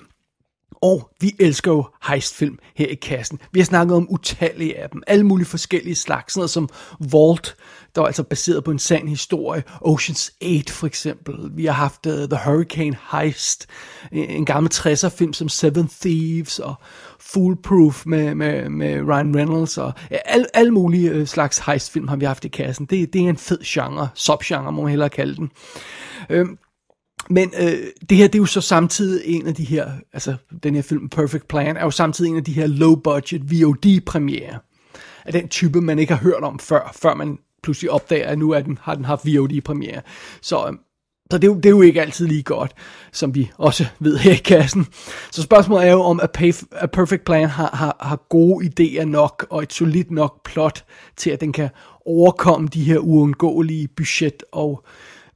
Og 0.81 1.09
vi 1.19 1.35
elsker 1.39 1.71
jo 1.71 1.85
heistfilm 2.07 2.59
her 2.75 2.88
i 2.88 2.95
kassen. 2.95 3.39
Vi 3.51 3.59
har 3.59 3.65
snakket 3.65 3.97
om 3.97 4.07
utallige 4.09 4.79
af 4.79 4.89
dem. 4.89 5.03
Alle 5.07 5.23
mulige 5.23 5.47
forskellige 5.47 5.95
slags. 5.95 6.33
Sådan 6.33 6.39
noget 6.39 6.50
som 6.50 6.69
Vault, 7.11 7.55
der 7.95 8.01
er 8.01 8.05
altså 8.05 8.23
baseret 8.23 8.63
på 8.63 8.71
en 8.71 8.79
sand 8.79 9.09
historie. 9.09 9.63
Ocean's 9.85 10.38
8 10.41 10.73
for 10.73 10.88
eksempel. 10.88 11.35
Vi 11.53 11.65
har 11.65 11.73
haft 11.73 12.05
uh, 12.05 12.13
The 12.13 12.39
Hurricane 12.45 12.97
Heist. 13.11 13.67
En 14.11 14.45
gammel 14.45 14.71
60'er 14.73 15.09
film 15.09 15.33
som 15.33 15.50
Seven 15.50 15.89
Thieves 16.01 16.59
og 16.59 16.75
Foolproof 17.19 18.05
med, 18.05 18.35
med, 18.35 18.69
med 18.69 19.01
Ryan 19.01 19.35
Reynolds. 19.35 19.77
Og 19.77 19.93
ja, 20.11 20.17
alle, 20.25 20.45
alle 20.53 20.71
mulige 20.71 21.09
øh, 21.09 21.27
slags 21.27 21.59
heistfilm 21.59 22.07
har 22.07 22.15
vi 22.15 22.25
haft 22.25 22.45
i 22.45 22.47
kassen. 22.47 22.85
Det, 22.85 23.13
det 23.13 23.25
er 23.25 23.29
en 23.29 23.38
fed 23.38 23.59
genre. 23.65 24.09
Subgenre 24.15 24.71
må 24.71 24.81
man 24.81 24.89
hellere 24.89 25.09
kalde 25.09 25.35
den. 25.35 25.51
Uh, 26.29 26.47
men 27.31 27.53
øh, 27.59 27.88
det 28.09 28.17
her, 28.17 28.27
det 28.27 28.35
er 28.35 28.39
jo 28.39 28.45
så 28.45 28.61
samtidig 28.61 29.21
en 29.25 29.47
af 29.47 29.55
de 29.55 29.63
her, 29.63 29.91
altså 30.13 30.35
den 30.63 30.75
her 30.75 30.81
film 30.81 31.09
Perfect 31.09 31.47
Plan, 31.47 31.77
er 31.77 31.83
jo 31.83 31.91
samtidig 31.91 32.29
en 32.29 32.38
af 32.38 32.43
de 32.43 32.53
her 32.53 32.67
low-budget 32.67 33.51
VOD-premiere. 33.51 34.59
Af 35.25 35.31
den 35.33 35.47
type, 35.47 35.81
man 35.81 36.00
ikke 36.00 36.13
har 36.13 36.21
hørt 36.23 36.43
om 36.43 36.59
før, 36.59 36.95
før 37.01 37.13
man 37.13 37.38
pludselig 37.63 37.91
opdager, 37.91 38.27
at 38.27 38.39
nu 38.39 38.51
er 38.51 38.61
den, 38.61 38.77
har 38.81 38.95
den 38.95 39.05
haft 39.05 39.25
VOD-premiere. 39.25 40.01
Så, 40.41 40.67
øh, 40.67 40.73
så 41.31 41.38
det, 41.38 41.43
er 41.43 41.51
jo, 41.51 41.55
det 41.55 41.65
er 41.65 41.69
jo 41.69 41.81
ikke 41.81 42.01
altid 42.01 42.27
lige 42.27 42.43
godt, 42.43 42.71
som 43.11 43.35
vi 43.35 43.51
også 43.57 43.85
ved 44.00 44.17
her 44.17 44.31
i 44.31 44.35
kassen. 44.35 44.88
Så 45.31 45.41
spørgsmålet 45.41 45.88
er 45.88 45.91
jo, 45.91 46.01
om 46.01 46.19
A, 46.23 46.27
Perfect 46.85 47.25
Plan 47.25 47.50
har, 47.50 47.69
har, 47.73 47.97
har 48.00 48.25
gode 48.29 48.65
idéer 48.65 49.03
nok, 49.03 49.47
og 49.50 49.63
et 49.63 49.73
solidt 49.73 50.11
nok 50.11 50.45
plot, 50.45 50.85
til 51.17 51.29
at 51.29 51.41
den 51.41 51.53
kan 51.53 51.69
overkomme 52.05 52.67
de 52.67 52.83
her 52.83 52.97
uundgåelige 52.97 53.88
budget- 53.88 54.43
og 54.51 54.85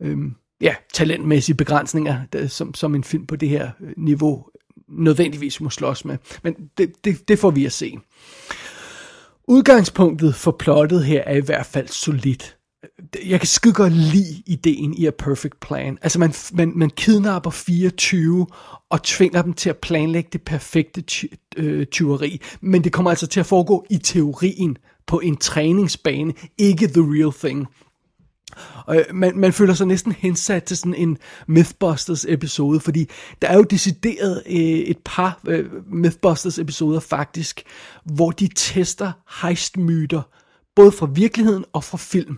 Øh, 0.01 0.17
ja, 0.61 0.75
talentmæssige 0.93 1.55
begrænsninger, 1.55 2.21
der, 2.33 2.47
som, 2.47 2.73
som 2.73 2.95
en 2.95 3.03
film 3.03 3.25
på 3.25 3.35
det 3.35 3.49
her 3.49 3.71
øh, 3.81 3.93
niveau 3.97 4.45
nødvendigvis 4.87 5.61
må 5.61 5.69
slås 5.69 6.05
med. 6.05 6.17
Men 6.43 6.55
det, 6.77 7.05
det, 7.05 7.27
det 7.27 7.39
får 7.39 7.51
vi 7.51 7.65
at 7.65 7.71
se. 7.71 7.97
Udgangspunktet 9.47 10.35
for 10.35 10.51
plottet 10.51 11.05
her 11.05 11.21
er 11.21 11.35
i 11.35 11.41
hvert 11.41 11.65
fald 11.65 11.87
solidt. 11.87 12.57
Jeg 13.25 13.39
kan 13.39 13.47
skide 13.47 13.73
godt 13.73 13.93
lide 13.93 14.43
ideen 14.45 14.93
i 14.93 15.05
A 15.05 15.11
Perfect 15.11 15.59
Plan. 15.59 15.97
Altså 16.01 16.19
man, 16.19 16.33
man, 16.53 16.71
man 16.75 16.89
kidnapper 16.89 17.49
24 17.49 18.47
og 18.89 19.03
tvinger 19.03 19.41
dem 19.41 19.53
til 19.53 19.69
at 19.69 19.77
planlægge 19.77 20.29
det 20.33 20.41
perfekte 20.41 21.01
ty, 21.01 21.25
øh, 21.57 21.85
tyveri. 21.85 22.41
Men 22.61 22.83
det 22.83 22.91
kommer 22.91 23.11
altså 23.11 23.27
til 23.27 23.39
at 23.39 23.45
foregå 23.45 23.85
i 23.89 23.97
teorien 23.97 24.77
på 25.07 25.19
en 25.19 25.37
træningsbane, 25.37 26.33
ikke 26.57 26.87
the 26.87 27.01
real 27.01 27.33
thing. 27.33 27.67
Og 28.85 28.95
øh, 28.95 29.05
man, 29.13 29.37
man 29.37 29.53
føler 29.53 29.73
sig 29.73 29.87
næsten 29.87 30.11
hensat 30.11 30.63
til 30.63 30.77
sådan 30.77 30.93
en 30.93 31.17
Mythbusters 31.47 32.25
episode, 32.25 32.79
fordi 32.79 33.09
der 33.41 33.47
er 33.47 33.55
jo 33.55 33.63
decideret 33.63 34.43
øh, 34.45 34.55
et 34.55 34.97
par 35.05 35.39
øh, 35.47 35.65
Mythbusters 35.93 36.59
episoder 36.59 36.99
faktisk, 36.99 37.63
hvor 38.03 38.31
de 38.31 38.49
tester 38.55 39.11
heistmyter, 39.41 40.21
både 40.75 40.91
fra 40.91 41.09
virkeligheden 41.13 41.65
og 41.73 41.83
fra 41.83 41.97
film. 41.97 42.37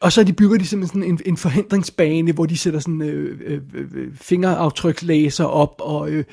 Og 0.00 0.12
så 0.12 0.24
de 0.24 0.32
bygger 0.32 0.58
de 0.58 0.66
simpelthen 0.66 1.02
sådan 1.02 1.14
en, 1.14 1.20
en 1.26 1.36
forhindringsbane, 1.36 2.32
hvor 2.32 2.46
de 2.46 2.58
sætter 2.58 2.80
sådan 2.80 3.02
øh, 3.02 3.40
øh, 3.46 3.60
øh 3.74 4.08
fingeraftrykslæser 4.14 5.44
op, 5.44 5.74
og 5.78 6.10
øh, 6.10 6.24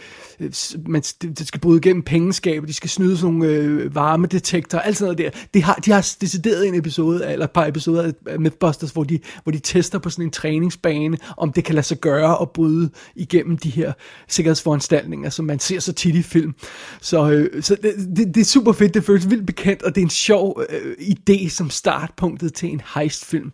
man, 0.88 1.02
det 1.22 1.48
skal 1.48 1.60
bryde 1.60 1.78
igennem 1.78 2.04
pengeskab, 2.04 2.64
de 2.68 2.74
skal 2.74 2.90
snyde 2.90 3.18
sådan 3.18 3.34
nogle 3.34 3.56
øh, 3.56 3.96
varmedetektorer, 3.96 4.82
alt 4.82 4.98
sådan 4.98 5.16
noget 5.16 5.34
der. 5.34 5.40
De 5.54 5.64
har, 5.64 5.76
de 5.76 5.92
har 5.92 6.16
decideret 6.22 6.68
en 6.68 6.76
episode, 6.76 7.32
eller 7.32 7.46
et 7.46 7.52
par 7.52 7.66
episoder 7.66 8.12
af 8.26 8.40
Mythbusters, 8.40 8.92
hvor 8.92 9.04
de, 9.04 9.20
hvor 9.44 9.52
de 9.52 9.60
tester 9.60 10.00
på 10.00 10.10
sådan 10.10 10.26
en 10.26 10.32
træningsbane, 10.32 11.18
om 11.38 11.54
det 11.54 11.64
kan 11.64 11.76
lade 11.76 11.86
sig 11.86 11.98
gøre 11.98 12.42
at 12.42 12.52
bryde 12.52 12.90
igennem 13.16 13.58
de 13.58 13.70
her 13.70 13.94
sikkerhedsforanstaltninger, 14.28 15.30
som 15.30 15.46
man 15.46 15.60
ser 15.60 15.80
så 15.80 15.94
tit 15.94 16.16
i 16.16 16.22
film. 16.22 16.54
Så, 17.02 17.32
øh, 17.32 17.64
så 17.64 17.76
det, 17.82 17.94
det, 18.18 18.36
det 18.36 18.42
er 18.42 18.46
super 18.46 18.72
fedt, 18.72 18.94
det 18.94 19.04
føles 19.04 19.30
vildt 19.30 19.46
bekendt, 19.46 19.84
og 19.84 19.96
det 19.96 20.02
er 20.02 20.06
en 20.06 20.10
sjov 20.10 20.64
øh, 20.70 20.96
idé 21.00 21.50
som 21.50 21.70
startpunktet 21.70 22.54
til 22.54 22.70
en 22.70 22.82
heistfilm. 22.96 23.47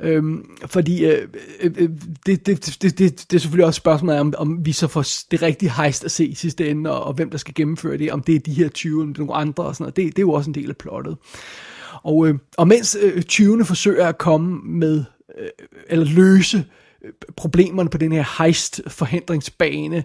Øhm, 0.00 0.44
fordi 0.66 1.04
øh, 1.04 1.28
øh, 1.60 1.72
øh, 1.76 1.88
det, 2.26 2.46
det, 2.46 2.78
det, 2.82 2.98
det, 2.98 3.30
det 3.30 3.36
er 3.36 3.40
selvfølgelig 3.40 3.66
også 3.66 3.78
spørgsmålet 3.78 4.20
om, 4.20 4.34
om 4.38 4.66
vi 4.66 4.72
så 4.72 4.88
får 4.88 5.04
det 5.30 5.42
rigtige 5.42 5.70
hejst 5.70 6.04
at 6.04 6.10
se 6.10 6.26
i 6.26 6.34
sidste 6.34 6.68
ende, 6.68 6.90
og, 6.90 7.04
og 7.04 7.12
hvem 7.12 7.30
der 7.30 7.38
skal 7.38 7.54
gennemføre 7.54 7.98
det, 7.98 8.12
om 8.12 8.22
det 8.22 8.34
er 8.34 8.38
de 8.38 8.54
her 8.54 8.68
20, 8.68 9.02
eller 9.02 9.14
nogle 9.18 9.34
andre 9.34 9.64
og 9.64 9.74
sådan 9.74 9.82
noget. 9.82 9.96
Det, 9.96 10.06
det 10.06 10.18
er 10.18 10.26
jo 10.26 10.32
også 10.32 10.50
en 10.50 10.54
del 10.54 10.70
af 10.70 10.76
plottet. 10.76 11.16
Og, 12.02 12.28
øh, 12.28 12.34
og 12.56 12.68
mens 12.68 12.96
øh, 13.02 13.22
20'erne 13.32 13.64
forsøger 13.64 14.06
at 14.06 14.18
komme 14.18 14.60
med, 14.64 15.04
øh, 15.38 15.48
eller 15.88 16.04
løse 16.04 16.64
øh, 17.04 17.12
problemerne 17.36 17.90
på 17.90 17.98
den 17.98 18.12
her 18.12 18.42
heist 18.42 18.80
forhindringsbane, 18.86 20.04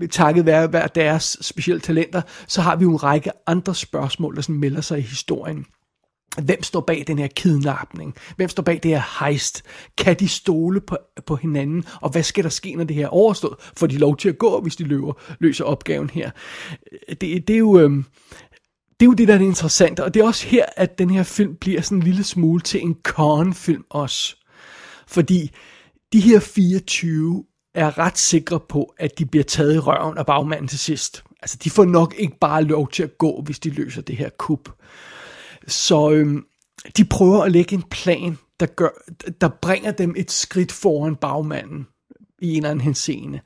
øh, 0.00 0.08
takket 0.08 0.46
være 0.46 0.66
hver 0.66 0.86
deres 0.86 1.36
specielle 1.40 1.80
talenter, 1.80 2.22
så 2.46 2.60
har 2.60 2.76
vi 2.76 2.82
jo 2.82 2.90
en 2.90 3.02
række 3.02 3.30
andre 3.46 3.74
spørgsmål, 3.74 4.36
der 4.36 4.42
sådan 4.42 4.60
melder 4.60 4.80
sig 4.80 4.98
i 4.98 5.02
historien. 5.02 5.66
Hvem 6.38 6.62
står 6.62 6.80
bag 6.80 7.04
den 7.06 7.18
her 7.18 7.26
kidnapning? 7.26 8.14
Hvem 8.36 8.48
står 8.48 8.62
bag 8.62 8.80
det 8.82 8.90
her 8.90 9.24
heist? 9.24 9.62
Kan 9.98 10.16
de 10.16 10.28
stole 10.28 10.80
på, 10.80 10.96
på 11.26 11.36
hinanden? 11.36 11.84
Og 12.00 12.10
hvad 12.10 12.22
skal 12.22 12.44
der 12.44 12.50
ske, 12.50 12.74
når 12.74 12.84
det 12.84 12.96
her 12.96 13.04
er 13.04 13.08
overstået? 13.08 13.54
Får 13.76 13.86
de 13.86 13.98
lov 13.98 14.16
til 14.16 14.28
at 14.28 14.38
gå, 14.38 14.60
hvis 14.60 14.76
de 14.76 14.84
løber, 14.84 15.12
løser 15.38 15.64
opgaven 15.64 16.10
her? 16.10 16.30
Det, 17.08 17.20
det 17.20 17.50
er 17.50 17.58
jo... 17.58 17.78
Øhm, 17.78 18.04
det 19.00 19.06
er 19.06 19.10
jo 19.10 19.14
det, 19.14 19.28
der 19.28 19.34
er 19.34 19.38
det 19.38 19.44
interessante, 19.44 20.04
og 20.04 20.14
det 20.14 20.20
er 20.20 20.26
også 20.26 20.46
her, 20.46 20.64
at 20.76 20.98
den 20.98 21.10
her 21.10 21.22
film 21.22 21.56
bliver 21.56 21.80
sådan 21.80 21.98
en 21.98 22.04
lille 22.04 22.24
smule 22.24 22.60
til 22.60 22.82
en 22.82 22.96
con-film 23.02 23.84
også. 23.90 24.36
Fordi 25.06 25.50
de 26.12 26.20
her 26.20 26.40
24 26.40 27.44
er 27.74 27.98
ret 27.98 28.18
sikre 28.18 28.60
på, 28.60 28.94
at 28.98 29.18
de 29.18 29.26
bliver 29.26 29.44
taget 29.44 29.74
i 29.74 29.78
røven 29.78 30.18
af 30.18 30.26
bagmanden 30.26 30.68
til 30.68 30.78
sidst. 30.78 31.24
Altså, 31.42 31.58
de 31.64 31.70
får 31.70 31.84
nok 31.84 32.14
ikke 32.18 32.38
bare 32.40 32.64
lov 32.64 32.90
til 32.90 33.02
at 33.02 33.18
gå, 33.18 33.42
hvis 33.42 33.58
de 33.58 33.70
løser 33.70 34.02
det 34.02 34.16
her 34.16 34.28
kup. 34.38 34.68
Så 35.70 36.10
øhm, 36.10 36.44
de 36.96 37.04
prøver 37.04 37.42
at 37.42 37.52
lægge 37.52 37.74
en 37.74 37.84
plan, 37.90 38.38
der, 38.60 38.66
gør, 38.66 38.88
der 39.40 39.48
bringer 39.62 39.90
dem 39.90 40.14
et 40.16 40.30
skridt 40.30 40.72
foran 40.72 41.16
bagmanden 41.16 41.86
i 42.42 42.50
en 42.50 42.56
eller 42.56 42.70
anden 42.70 42.84
henseende. 42.84 43.40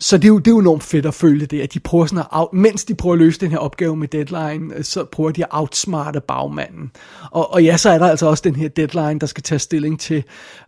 Så 0.00 0.16
det 0.16 0.24
er, 0.24 0.28
jo, 0.28 0.38
det 0.38 0.46
er 0.46 0.50
jo 0.50 0.58
enormt 0.58 0.82
fedt 0.82 1.06
at 1.06 1.14
følge 1.14 1.46
det, 1.46 1.60
at 1.60 1.74
de 1.74 1.80
prøver 1.80 2.06
sådan 2.06 2.18
at 2.18 2.26
out, 2.30 2.52
mens 2.52 2.84
de 2.84 2.94
prøver 2.94 3.12
at 3.12 3.18
løse 3.18 3.40
den 3.40 3.50
her 3.50 3.58
opgave 3.58 3.96
med 3.96 4.08
deadline, 4.08 4.74
øh, 4.74 4.84
så 4.84 5.04
prøver 5.04 5.30
de 5.30 5.44
at 5.44 5.48
outsmarte 5.50 6.20
bagmanden. 6.20 6.90
Og, 7.30 7.52
og 7.52 7.64
ja, 7.64 7.76
så 7.76 7.90
er 7.90 7.98
der 7.98 8.06
altså 8.06 8.26
også 8.26 8.42
den 8.42 8.56
her 8.56 8.68
deadline, 8.68 9.20
der 9.20 9.26
skal 9.26 9.42
tage 9.42 9.58
stilling 9.58 10.00
til 10.00 10.24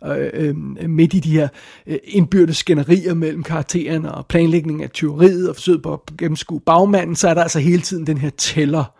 øh, 0.06 0.30
øh, 0.32 0.56
midt 0.90 1.14
i 1.14 1.18
de 1.18 1.30
her 1.30 1.48
øh, 1.86 1.98
indbyrdes 2.04 2.56
skænderier 2.56 3.14
mellem 3.14 3.42
karaktererne 3.42 4.14
og 4.14 4.26
planlægningen 4.26 4.84
af 4.84 4.90
tyveriet 4.90 5.48
og 5.48 5.56
forsøget 5.56 5.82
på 5.82 5.92
at 5.92 6.16
gennemskue 6.18 6.60
bagmanden, 6.60 7.16
så 7.16 7.28
er 7.28 7.34
der 7.34 7.42
altså 7.42 7.58
hele 7.58 7.82
tiden 7.82 8.06
den 8.06 8.18
her 8.18 8.30
tæller, 8.30 8.99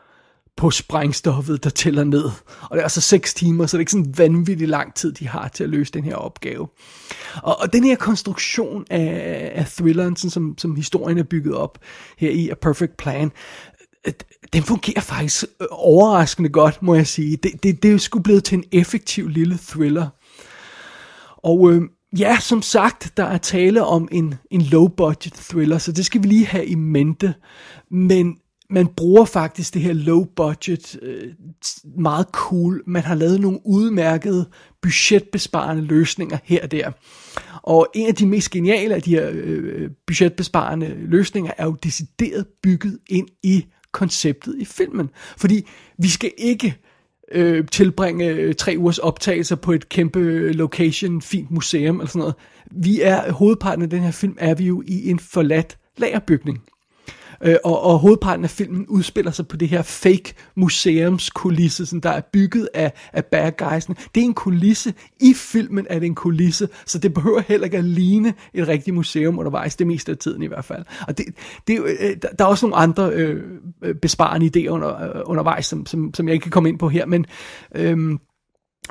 på 0.61 0.71
sprængstoffet, 0.71 1.65
der 1.65 1.71
tæller 1.71 2.05
ned. 2.05 2.25
Og 2.63 2.71
det 2.71 2.79
er 2.79 2.83
altså 2.83 3.01
6 3.01 3.35
timer, 3.35 3.67
så 3.67 3.77
det 3.77 3.79
er 3.79 3.81
ikke 3.81 3.93
sådan 3.93 4.19
vanvittig 4.19 4.69
lang 4.69 4.95
tid, 4.95 5.13
de 5.13 5.29
har 5.29 5.49
til 5.49 5.65
at 5.65 5.71
løse 5.71 5.93
den 5.93 6.05
her 6.05 6.15
opgave. 6.15 6.69
Og, 7.43 7.61
og 7.61 7.73
den 7.73 7.85
her 7.85 7.97
konstruktion 7.97 8.85
af, 8.91 9.53
af 9.55 9.67
thrilleren, 9.67 10.17
sådan 10.17 10.31
som, 10.31 10.55
som 10.59 10.77
historien 10.77 11.19
er 11.19 11.23
bygget 11.23 11.55
op 11.55 11.79
her 12.19 12.31
i 12.31 12.49
A 12.49 12.55
Perfect 12.55 12.97
Plan, 12.97 13.33
øh, 14.07 14.13
den 14.53 14.63
fungerer 14.63 15.01
faktisk 15.01 15.45
øh, 15.61 15.67
overraskende 15.71 16.49
godt, 16.49 16.83
må 16.83 16.95
jeg 16.95 17.07
sige. 17.07 17.37
Det, 17.37 17.53
det, 17.63 17.83
det 17.83 17.89
er 17.89 17.93
jo 17.93 17.99
sgu 17.99 18.19
blevet 18.19 18.45
til 18.45 18.59
en 18.59 18.65
effektiv 18.73 19.29
lille 19.29 19.59
thriller. 19.69 20.09
Og 21.37 21.73
øh, 21.73 21.83
ja, 22.19 22.37
som 22.41 22.63
sagt, 22.63 23.13
der 23.17 23.25
er 23.25 23.39
tale 23.39 23.85
om 23.85 24.09
en, 24.13 24.35
en 24.51 24.63
low-budget 24.63 25.33
thriller, 25.33 25.79
så 25.79 25.93
det 25.93 26.07
skal 26.07 26.23
vi 26.23 26.29
lige 26.29 26.47
have 26.47 26.67
i 26.67 26.75
mente. 26.75 27.35
Men 27.91 28.37
man 28.71 28.87
bruger 28.87 29.25
faktisk 29.25 29.75
det 29.75 29.83
her 29.83 29.93
low 29.93 30.25
budget 30.25 30.99
øh, 31.03 31.33
meget 31.99 32.27
cool. 32.33 32.83
Man 32.87 33.03
har 33.03 33.15
lavet 33.15 33.41
nogle 33.41 33.59
udmærkede 33.65 34.49
budgetbesparende 34.83 35.83
løsninger 35.83 36.39
her 36.45 36.63
og 36.63 36.71
der. 36.71 36.91
Og 37.63 37.89
en 37.95 38.07
af 38.07 38.15
de 38.15 38.27
mest 38.27 38.51
geniale 38.51 38.95
af 38.95 39.03
de 39.03 39.11
her 39.11 39.31
øh, 39.33 39.83
øh, 39.83 39.91
budgetbesparende 40.07 40.97
løsninger 40.99 41.53
er 41.59 41.65
jo 41.65 41.77
decideret 41.83 42.47
bygget 42.63 42.99
ind 43.09 43.29
i 43.43 43.67
konceptet 43.93 44.55
i 44.59 44.65
filmen. 44.65 45.11
Fordi 45.37 45.67
vi 45.99 46.09
skal 46.09 46.33
ikke 46.39 46.77
øh, 47.33 47.67
tilbringe 47.67 48.27
øh, 48.27 48.55
tre 48.55 48.75
ugers 48.79 48.99
optagelser 48.99 49.57
på 49.57 49.73
et 49.73 49.89
kæmpe 49.89 50.19
øh, 50.19 50.55
location, 50.55 51.23
fint 51.23 51.51
museum 51.51 51.97
eller 51.97 52.09
sådan 52.09 52.19
noget. 52.19 52.35
Vi 52.71 53.01
er, 53.01 53.33
hovedparten 53.33 53.83
af 53.83 53.91
den 53.91 54.03
her 54.03 54.11
film 54.11 54.37
er 54.39 54.55
vi 54.55 54.65
jo 54.65 54.83
i 54.87 55.11
en 55.11 55.19
forladt 55.19 55.79
lagerbygning. 55.97 56.63
Øh, 57.45 57.57
og, 57.65 57.83
og 57.83 57.99
hovedparten 57.99 58.45
af 58.45 58.51
filmen 58.51 58.87
udspiller 58.87 59.31
sig 59.31 59.49
på 59.49 59.57
det 59.57 59.69
her 59.69 59.83
fake 59.83 60.35
museumskulisse, 60.55 61.87
som 61.87 62.01
der 62.01 62.11
er 62.11 62.21
bygget 62.33 62.69
af, 62.75 62.93
af 63.13 63.25
bad 63.25 63.53
guysene. 63.53 63.97
Det 64.15 64.21
er 64.21 64.25
en 64.25 64.35
kulisse. 64.35 64.95
I 65.21 65.35
filmen 65.35 65.87
er 65.91 65.99
det 65.99 66.07
en 66.07 66.15
kulisse, 66.15 66.69
så 66.87 66.99
det 66.99 67.15
behøver 67.15 67.41
heller 67.49 67.65
ikke 67.65 67.79
at 67.79 67.85
ligne 67.85 68.35
et 68.55 68.69
rigtigt 68.69 68.95
museum 68.95 69.39
undervejs, 69.39 69.77
det 69.77 69.87
meste 69.87 70.13
af 70.13 70.19
tiden 70.19 70.43
i 70.43 70.47
hvert 70.47 70.65
fald. 70.65 70.85
Og 71.09 71.19
det, 71.19 71.27
det, 71.67 71.81
øh, 71.81 72.17
der 72.39 72.45
er 72.45 72.49
også 72.49 72.67
nogle 72.67 72.77
andre 72.77 73.11
øh, 73.13 73.43
øh, 73.83 73.95
besparende 73.95 74.51
idéer 74.57 74.69
under, 74.69 75.17
øh, 75.17 75.23
undervejs, 75.25 75.67
som, 75.67 75.87
som, 75.87 76.15
som 76.15 76.29
jeg 76.29 76.35
ikke 76.35 76.43
kan 76.43 76.53
komme 76.53 76.69
ind 76.69 76.79
på 76.79 76.89
her, 76.89 77.07
men... 77.07 77.27
Øh, 77.75 78.19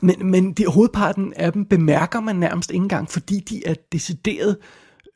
men, 0.02 0.32
men 0.32 0.54
de, 0.54 0.66
hovedparten 0.66 1.34
af 1.36 1.54
dem 1.54 1.66
bemærker 1.66 2.20
man 2.20 2.36
nærmest 2.36 2.72
ikke 2.72 2.84
engang, 2.84 3.10
fordi 3.10 3.40
de 3.40 3.62
er 3.66 3.74
decideret 3.92 4.58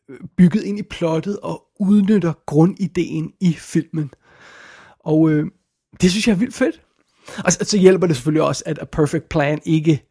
Øh, 0.10 0.18
bygget 0.38 0.64
ind 0.64 0.80
i 0.80 0.84
plottet 0.84 1.40
og 1.40 1.64
udnytter 1.80 2.34
grundideen 2.46 3.34
i 3.40 3.54
filmen. 3.54 4.14
Og 5.00 5.32
øh, 5.32 5.46
det 6.02 6.12
synes 6.12 6.28
jeg 6.28 6.34
er 6.34 6.38
vildt 6.38 6.56
fedt. 6.56 6.82
Og 7.46 7.52
så, 7.52 7.60
så 7.62 7.78
hjælper 7.78 8.08
det 8.08 8.16
selvfølgelig 8.16 8.44
også, 8.44 8.64
at 8.66 8.80
A 8.80 8.86
Perfect 8.86 9.30
Plan 9.30 9.60
ikke 9.66 10.04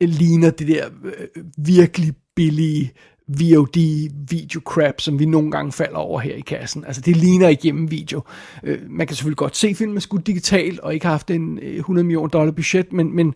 ligner 0.00 0.50
det 0.50 0.68
der 0.68 0.88
øh, 1.04 1.44
virkelig 1.58 2.14
billige 2.36 2.92
VOD 3.28 4.10
video 4.28 4.60
crap, 4.64 5.00
som 5.00 5.18
vi 5.18 5.26
nogle 5.26 5.50
gange 5.50 5.72
falder 5.72 5.98
over 5.98 6.20
her 6.20 6.34
i 6.34 6.40
kassen. 6.40 6.84
Altså 6.84 7.02
det 7.02 7.16
ligner 7.16 7.48
ikke 7.48 7.62
hjemme 7.62 7.90
video. 7.90 8.22
Øh, 8.62 8.78
man 8.90 9.06
kan 9.06 9.16
selvfølgelig 9.16 9.36
godt 9.36 9.56
se 9.56 9.74
filmen 9.74 10.00
skudt 10.00 10.26
digitalt 10.26 10.80
og 10.80 10.94
ikke 10.94 11.06
har 11.06 11.12
haft 11.12 11.30
en 11.30 11.58
øh, 11.62 11.76
100 11.76 12.06
millioner 12.06 12.28
dollar 12.28 12.52
budget, 12.52 12.92
men, 12.92 13.16
men 13.16 13.34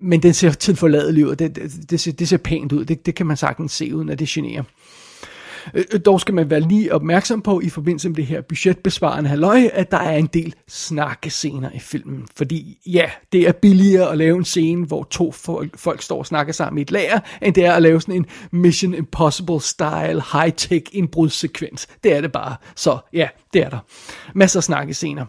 men 0.00 0.22
den 0.22 0.34
ser 0.34 0.50
tilforladelig 0.50 1.26
ud, 1.26 1.36
det, 1.36 1.56
det, 1.56 1.90
det, 1.90 2.00
ser, 2.00 2.12
det 2.12 2.28
ser 2.28 2.36
pænt 2.36 2.72
ud, 2.72 2.84
det, 2.84 3.06
det 3.06 3.14
kan 3.14 3.26
man 3.26 3.36
sagtens 3.36 3.72
se, 3.72 3.94
uden 3.94 4.08
at 4.08 4.18
det 4.18 4.28
generer. 4.28 4.62
Øh, 5.74 5.84
dog 6.04 6.20
skal 6.20 6.34
man 6.34 6.50
være 6.50 6.60
lige 6.60 6.94
opmærksom 6.94 7.42
på 7.42 7.60
i 7.60 7.68
forbindelse 7.68 8.08
med 8.08 8.16
det 8.16 8.26
her 8.26 8.40
budgetbesvarende 8.40 9.30
halløj, 9.30 9.70
at 9.72 9.90
der 9.90 9.98
er 9.98 10.16
en 10.16 10.26
del 10.26 10.54
snakkescener 10.68 11.70
i 11.74 11.78
filmen. 11.78 12.26
Fordi 12.36 12.78
ja, 12.86 13.10
det 13.32 13.48
er 13.48 13.52
billigere 13.52 14.10
at 14.10 14.18
lave 14.18 14.36
en 14.36 14.44
scene, 14.44 14.86
hvor 14.86 15.04
to 15.04 15.32
folk, 15.32 15.78
folk 15.78 16.02
står 16.02 16.18
og 16.18 16.26
snakker 16.26 16.52
sammen 16.52 16.78
i 16.78 16.82
et 16.82 16.90
lager, 16.90 17.20
end 17.42 17.54
det 17.54 17.64
er 17.64 17.72
at 17.72 17.82
lave 17.82 18.00
sådan 18.00 18.14
en 18.14 18.26
Mission 18.50 18.94
Impossible-style 18.94 20.20
high-tech 20.32 20.90
indbrudssekvens. 20.92 21.86
Det 22.04 22.12
er 22.12 22.20
det 22.20 22.32
bare. 22.32 22.56
Så 22.76 22.98
ja, 23.12 23.28
det 23.52 23.62
er 23.62 23.68
der. 23.68 23.78
Masser 24.34 24.60
af 24.60 24.64
snakkescener. 24.64 25.26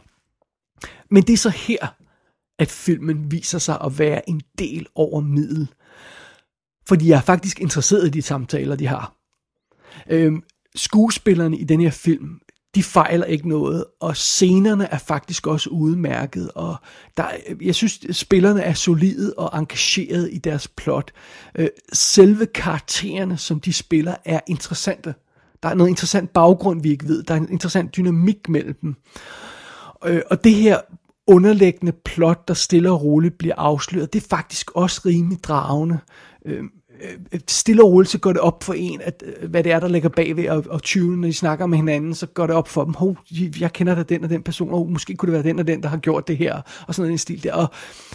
Men 1.12 1.24
det 1.24 1.34
er 1.34 1.38
så 1.38 1.50
her, 1.50 1.88
at 2.60 2.72
filmen 2.72 3.32
viser 3.32 3.60
sig 3.60 3.78
at 3.86 4.00
være 4.00 4.30
en 4.30 4.42
del 4.60 4.88
over 4.96 5.22
middel. 5.22 5.68
Fordi 6.88 7.10
jeg 7.10 7.18
er 7.18 7.22
faktisk 7.22 7.62
interesseret 7.62 8.08
i 8.08 8.10
de 8.10 8.22
samtaler, 8.22 8.76
de 8.76 8.88
har. 8.88 9.15
Øhm, 10.10 10.44
skuespillerne 10.76 11.58
i 11.58 11.64
den 11.64 11.82
her 11.82 11.92
film, 11.92 12.40
de 12.76 12.84
fejler 12.84 13.26
ikke 13.26 13.50
noget, 13.50 13.86
og 14.00 14.18
scenerne 14.18 14.86
er 14.86 14.98
faktisk 14.98 15.48
også 15.48 15.70
udmærket, 15.70 16.52
og 16.56 16.76
der, 17.18 17.26
jeg 17.62 17.76
synes, 17.76 18.00
spillerne 18.12 18.62
er 18.62 18.74
solide 18.74 19.34
og 19.38 19.60
engageret 19.60 20.30
i 20.32 20.38
deres 20.38 20.68
plot. 20.68 21.12
Øh, 21.56 21.68
selve 21.94 22.46
karaktererne, 22.46 23.38
som 23.38 23.60
de 23.60 23.74
spiller, 23.74 24.16
er 24.26 24.40
interessante. 24.48 25.16
Der 25.64 25.70
er 25.70 25.74
noget 25.74 25.90
interessant 25.90 26.30
baggrund, 26.34 26.82
vi 26.82 26.90
ikke 26.90 27.08
ved. 27.08 27.24
Der 27.24 27.34
er 27.34 27.38
en 27.38 27.52
interessant 27.52 27.96
dynamik 27.96 28.50
mellem 28.50 28.74
dem. 28.82 28.96
Øh, 30.06 30.22
og 30.30 30.44
det 30.44 30.54
her 30.54 30.80
underliggende 31.28 31.92
plot, 32.06 32.48
der 32.48 32.54
stille 32.54 32.92
og 32.92 33.04
roligt 33.04 33.38
bliver 33.38 33.56
afsløret, 33.58 34.14
det 34.14 34.24
er 34.24 34.28
faktisk 34.28 34.72
også 34.72 35.02
rimelig 35.06 35.44
dragende. 35.44 36.00
Øh, 36.46 36.64
øh, 36.64 36.64
Øh, 37.06 37.20
øh, 37.32 37.40
stille 37.48 37.84
og 37.84 37.92
roligt, 37.92 38.12
så 38.12 38.20
går 38.20 38.34
det 38.34 38.42
op 38.42 38.64
for 38.64 38.74
en, 38.74 39.02
at 39.02 39.24
øh, 39.26 39.50
hvad 39.50 39.64
det 39.64 39.72
er, 39.72 39.80
der 39.80 39.88
ligger 39.88 40.10
bagved, 40.10 40.50
og, 40.50 40.64
og 40.70 40.82
20, 40.82 41.18
når 41.18 41.28
de 41.28 41.34
snakker 41.34 41.66
med 41.66 41.78
hinanden, 41.78 42.16
så 42.16 42.26
går 42.26 42.48
det 42.48 42.56
op 42.56 42.68
for 42.68 42.84
dem, 42.84 42.94
hov, 42.94 43.18
jeg 43.60 43.74
kender 43.74 43.96
da 43.96 44.04
den 44.04 44.24
og 44.24 44.30
den 44.30 44.44
person, 44.44 44.74
og 44.74 44.92
måske 44.92 45.16
kunne 45.16 45.28
det 45.28 45.34
være 45.34 45.52
den 45.52 45.60
og 45.60 45.68
den, 45.68 45.84
der 45.84 45.90
har 45.90 45.98
gjort 45.98 46.28
det 46.28 46.38
her, 46.38 46.62
og 46.88 46.96
sådan 46.96 47.12
en 47.12 47.18
stil 47.18 47.44
der. 47.44 47.54
Og, 47.54 47.68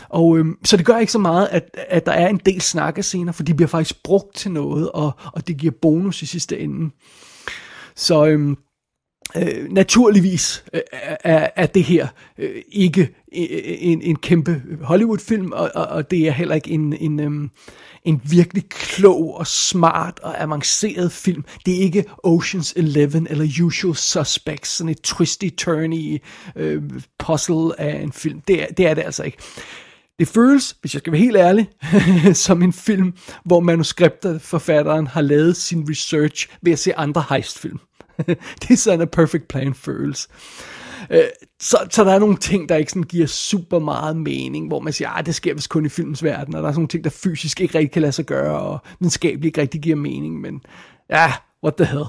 og 0.08 0.38
øhm, 0.38 0.56
så 0.64 0.76
det 0.76 0.86
gør 0.86 0.98
ikke 0.98 1.12
så 1.12 1.18
meget, 1.18 1.48
at, 1.50 1.76
at 1.88 2.06
der 2.06 2.12
er 2.12 2.28
en 2.28 2.40
del 2.46 2.60
snakkescener, 2.60 3.32
for 3.32 3.42
de 3.42 3.54
bliver 3.54 3.68
faktisk 3.68 4.02
brugt 4.02 4.36
til 4.36 4.50
noget, 4.50 4.90
og, 4.90 5.12
og 5.32 5.48
det 5.48 5.56
giver 5.56 5.72
bonus 5.82 6.22
i 6.22 6.26
sidste 6.26 6.58
ende. 6.58 6.90
Så 7.96 8.26
øhm, 8.26 8.56
Øh, 9.36 9.72
naturligvis 9.72 10.64
øh, 10.74 10.80
er, 11.24 11.48
er 11.56 11.66
det 11.66 11.84
her 11.84 12.08
øh, 12.38 12.62
ikke 12.72 13.00
øh, 13.02 13.08
en, 13.62 14.02
en 14.02 14.16
kæmpe 14.16 14.62
Hollywood-film, 14.82 15.52
og, 15.52 15.70
og, 15.74 15.86
og 15.86 16.10
det 16.10 16.28
er 16.28 16.32
heller 16.32 16.54
ikke 16.54 16.70
en, 16.70 16.92
en, 16.92 17.20
um, 17.20 17.50
en 18.04 18.20
virkelig 18.24 18.68
klog 18.68 19.36
og 19.36 19.46
smart 19.46 20.20
og 20.22 20.42
avanceret 20.42 21.12
film. 21.12 21.44
Det 21.66 21.76
er 21.76 21.80
ikke 21.80 22.04
Ocean's 22.26 22.72
Eleven 22.76 23.26
eller 23.30 23.62
Usual 23.62 23.96
Suspects, 23.96 24.70
sådan 24.70 24.88
et 24.88 25.00
twisty-turny 25.06 26.18
øh, 26.56 26.82
puzzle 27.18 27.80
af 27.80 28.02
en 28.02 28.12
film. 28.12 28.40
Det 28.40 28.62
er, 28.62 28.66
det 28.66 28.86
er 28.86 28.94
det 28.94 29.02
altså 29.02 29.22
ikke. 29.22 29.38
Det 30.18 30.28
føles, 30.28 30.76
hvis 30.80 30.94
jeg 30.94 31.00
skal 31.00 31.12
være 31.12 31.22
helt 31.22 31.36
ærlig, 31.36 31.68
som 32.46 32.62
en 32.62 32.72
film, 32.72 33.12
hvor 33.44 33.60
manuskriptforfatteren 33.60 35.06
har 35.06 35.20
lavet 35.20 35.56
sin 35.56 35.86
research 35.90 36.48
ved 36.62 36.72
at 36.72 36.78
se 36.78 36.96
andre 36.96 37.24
heistfilm. 37.30 37.80
det 38.60 38.70
er 38.70 38.76
sådan, 38.76 39.00
at 39.00 39.10
Perfect 39.10 39.48
Plan 39.48 39.74
føles. 39.74 40.28
Øh, 41.10 41.22
så, 41.60 41.78
så 41.90 42.04
der 42.04 42.12
er 42.12 42.18
nogle 42.18 42.36
ting, 42.36 42.68
der 42.68 42.76
ikke 42.76 42.90
sådan 42.90 43.02
giver 43.02 43.26
super 43.26 43.78
meget 43.78 44.16
mening, 44.16 44.68
hvor 44.68 44.80
man 44.80 44.92
siger, 44.92 45.10
at 45.10 45.26
det 45.26 45.34
sker 45.34 45.54
vist 45.54 45.68
kun 45.68 45.86
i 45.86 45.88
filmens 45.88 46.24
verden, 46.24 46.54
og 46.54 46.62
der 46.62 46.68
er 46.68 46.72
sådan 46.72 46.78
nogle 46.78 46.88
ting, 46.88 47.04
der 47.04 47.10
fysisk 47.10 47.60
ikke 47.60 47.78
rigtig 47.78 47.92
kan 47.92 48.02
lade 48.02 48.12
sig 48.12 48.26
gøre, 48.26 48.60
og 48.60 48.78
videnskabeligt 49.00 49.44
ikke 49.44 49.60
rigtig 49.60 49.80
giver 49.80 49.96
mening, 49.96 50.40
men 50.40 50.62
ja, 51.10 51.32
what 51.64 51.74
the 51.74 51.86
hell. 51.86 52.04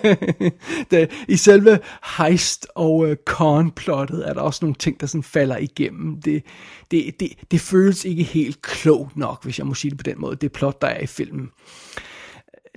det, 0.90 1.10
I 1.28 1.36
selve 1.36 1.78
heist 2.18 2.66
og 2.74 2.94
uh, 2.94 3.12
con-plottet 3.24 4.28
er 4.28 4.32
der 4.32 4.40
også 4.40 4.64
nogle 4.64 4.74
ting, 4.74 5.00
der 5.00 5.06
sådan 5.06 5.22
falder 5.22 5.56
igennem. 5.56 6.22
Det, 6.22 6.42
det, 6.90 7.20
det, 7.20 7.32
det 7.50 7.60
føles 7.60 8.04
ikke 8.04 8.22
helt 8.22 8.62
klogt 8.62 9.16
nok, 9.16 9.44
hvis 9.44 9.58
jeg 9.58 9.66
må 9.66 9.74
sige 9.74 9.90
det 9.90 9.98
på 9.98 10.02
den 10.02 10.20
måde, 10.20 10.36
det 10.36 10.52
plot, 10.52 10.82
der 10.82 10.88
er 10.88 11.00
i 11.00 11.06
filmen. 11.06 11.50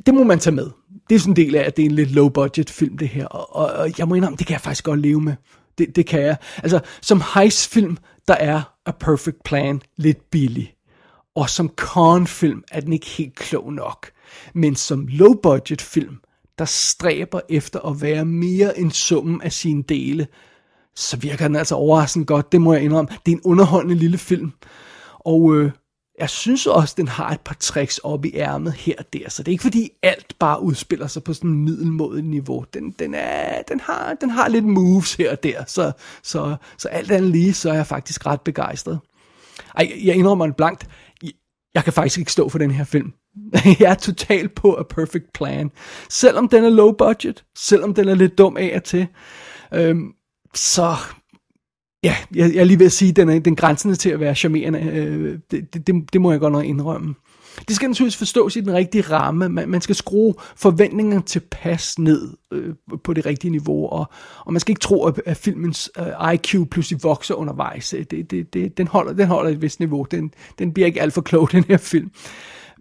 Det 0.06 0.14
må 0.14 0.24
man 0.24 0.40
tage 0.40 0.56
med 0.56 0.70
det 1.10 1.16
er 1.16 1.20
sådan 1.20 1.32
en 1.32 1.36
del 1.36 1.56
af, 1.56 1.64
at 1.64 1.78
det 1.78 1.84
er 1.84 1.90
en 1.90 1.96
lidt 1.96 2.12
low 2.12 2.30
budget 2.30 2.70
film, 2.70 2.98
det 2.98 3.08
her. 3.08 3.26
Og, 3.26 3.56
og, 3.56 3.74
og 3.74 4.00
jeg 4.00 4.08
må 4.08 4.16
indrømme, 4.16 4.38
det 4.38 4.48
kan 4.48 4.54
jeg 4.54 4.62
faktisk 4.62 4.84
godt 4.84 5.00
leve 5.00 5.22
med. 5.22 5.36
Det, 5.78 5.96
det 5.96 6.06
kan 6.06 6.22
jeg. 6.22 6.38
Altså, 6.58 6.80
som 7.02 7.22
heist-film, 7.34 7.98
der 8.28 8.34
er 8.34 8.62
A 8.86 8.92
Perfect 8.92 9.44
Plan 9.46 9.82
lidt 9.98 10.32
billig. 10.32 10.74
Og 11.36 11.50
som 11.50 11.70
con-film 11.70 12.64
er 12.72 12.80
den 12.80 12.94
ikke 12.94 13.08
helt 13.08 13.36
klog 13.36 13.74
nok. 13.74 14.12
Men 14.54 14.76
som 14.76 15.08
low 15.08 15.34
budget 15.34 15.82
film, 15.82 16.18
der 16.60 16.66
stræber 16.66 17.40
efter 17.50 17.80
at 17.80 18.02
være 18.02 18.26
mere 18.26 18.80
end 18.80 18.92
summen 18.92 19.42
af 19.42 19.52
sine 19.52 19.84
dele, 19.84 20.28
så 20.96 21.18
virker 21.18 21.48
den 21.48 21.56
altså 21.56 21.76
overraskende 21.76 22.26
godt, 22.26 22.52
det 22.52 22.62
må 22.62 22.74
jeg 22.74 22.84
indrømme. 22.84 23.10
Det 23.26 23.32
er 23.32 23.36
en 23.36 23.42
underholdende 23.44 23.96
lille 23.96 24.18
film. 24.18 24.52
Og 25.20 25.56
øh, 25.56 25.72
jeg 26.20 26.30
synes 26.30 26.68
også, 26.68 26.94
den 26.98 27.08
har 27.08 27.30
et 27.30 27.42
par 27.42 27.56
tricks 27.60 27.98
op 27.98 28.26
i 28.26 28.32
ærmet 28.36 28.74
her 28.74 28.94
og 28.98 29.14
der, 29.14 29.30
så 29.30 29.44
det 29.44 29.48
er 29.48 29.52
ikke 29.52 29.62
fordi 29.62 29.90
alt 30.04 30.40
bare 30.40 30.62
udspiller 30.62 31.08
sig 31.08 31.24
på 31.24 31.34
sådan 31.34 31.50
en 31.50 31.66
middelmåde 31.66 32.22
niveau. 32.22 32.66
Den, 32.74 32.92
den, 32.92 33.14
er, 33.14 33.62
den, 33.62 33.80
har, 33.80 34.14
den 34.22 34.30
har 34.30 34.48
lidt 34.48 34.66
moves 34.66 35.14
her 35.14 35.32
og 35.32 35.44
der, 35.44 35.64
så, 35.68 35.92
så, 36.24 36.56
så 36.78 36.88
alt 36.88 37.12
andet 37.12 37.32
lige, 37.32 37.54
så 37.54 37.70
er 37.70 37.74
jeg 37.74 37.88
faktisk 37.88 38.26
ret 38.26 38.42
begejstret. 38.42 39.00
Ej, 39.76 39.92
jeg 40.04 40.16
indrømmer 40.16 40.46
det 40.46 40.56
blankt, 40.56 40.88
jeg 41.74 41.84
kan 41.84 41.94
faktisk 41.94 42.20
ikke 42.20 42.32
stå 42.32 42.50
for 42.50 42.58
den 42.58 42.72
her 42.72 42.84
film. 42.84 43.14
jeg 43.80 43.92
er 43.92 43.96
totalt 43.96 44.56
på 44.56 44.74
A 44.74 44.84
Perfect 44.84 45.34
Plan. 45.34 45.72
Selvom 46.10 46.50
den 46.50 46.64
er 46.64 46.70
low 46.70 46.92
budget, 46.92 47.44
selvom 47.58 47.94
den 47.94 48.08
er 48.08 48.16
lidt 48.16 48.38
dum 48.38 48.58
af 48.58 48.74
og 48.76 48.84
til, 48.84 49.08
øhm, 49.74 50.12
så 50.54 50.96
ja, 52.04 52.16
jeg, 52.36 52.54
jeg 52.54 52.62
er 52.62 52.64
lige 52.64 52.80
ved 52.80 52.86
at 52.86 52.92
sige, 52.92 53.12
den 53.12 53.30
er 53.30 53.40
den 53.40 53.56
grænsende 53.56 53.96
til 53.96 54.10
at 54.10 54.20
være 54.20 54.36
charmerende. 54.36 54.80
Øh, 54.80 55.40
det, 55.52 55.88
det, 55.88 56.14
det 56.14 56.22
må 56.22 56.32
jeg 56.32 56.40
godt 56.40 56.54
nok 56.54 56.66
indrømme. 56.66 57.16
Det 57.68 57.76
skal 57.76 57.88
naturligvis 57.88 58.18
forstås 58.18 58.56
i 58.56 58.62
den 58.62 58.74
rigtige 58.74 59.02
ramme. 59.02 59.50
Man, 59.50 59.70
man 59.70 59.82
skal 59.82 59.96
skrue 59.96 60.34
forventningerne 60.56 61.22
tilpas 61.22 62.00
ned 62.00 62.38
øh, 62.52 62.74
på 63.04 63.14
det 63.14 63.26
rigtige 63.26 63.52
niveau, 63.52 63.88
og, 63.88 64.06
og 64.46 64.54
man 64.54 64.60
skal 64.60 64.72
ikke 64.72 64.80
tro, 64.80 65.06
at, 65.06 65.22
at 65.26 65.38
filmens 65.38 65.92
øh, 66.00 66.34
IQ 66.34 66.56
pludselig 66.72 67.04
vokser 67.04 67.36
undervejs. 67.36 67.94
Øh, 67.94 68.06
det, 68.12 68.32
det, 68.32 68.54
det, 68.54 68.78
den, 68.78 68.88
holder, 68.88 69.14
den 69.14 69.28
holder 69.28 69.52
et 69.52 69.62
vist 69.62 69.80
niveau. 69.80 70.08
Den, 70.12 70.34
den 70.60 70.74
bliver 70.74 70.88
ikke 70.88 71.02
alt 71.02 71.14
for 71.14 71.22
klog, 71.22 71.52
den 71.52 71.64
her 71.64 71.78
film. 71.78 72.12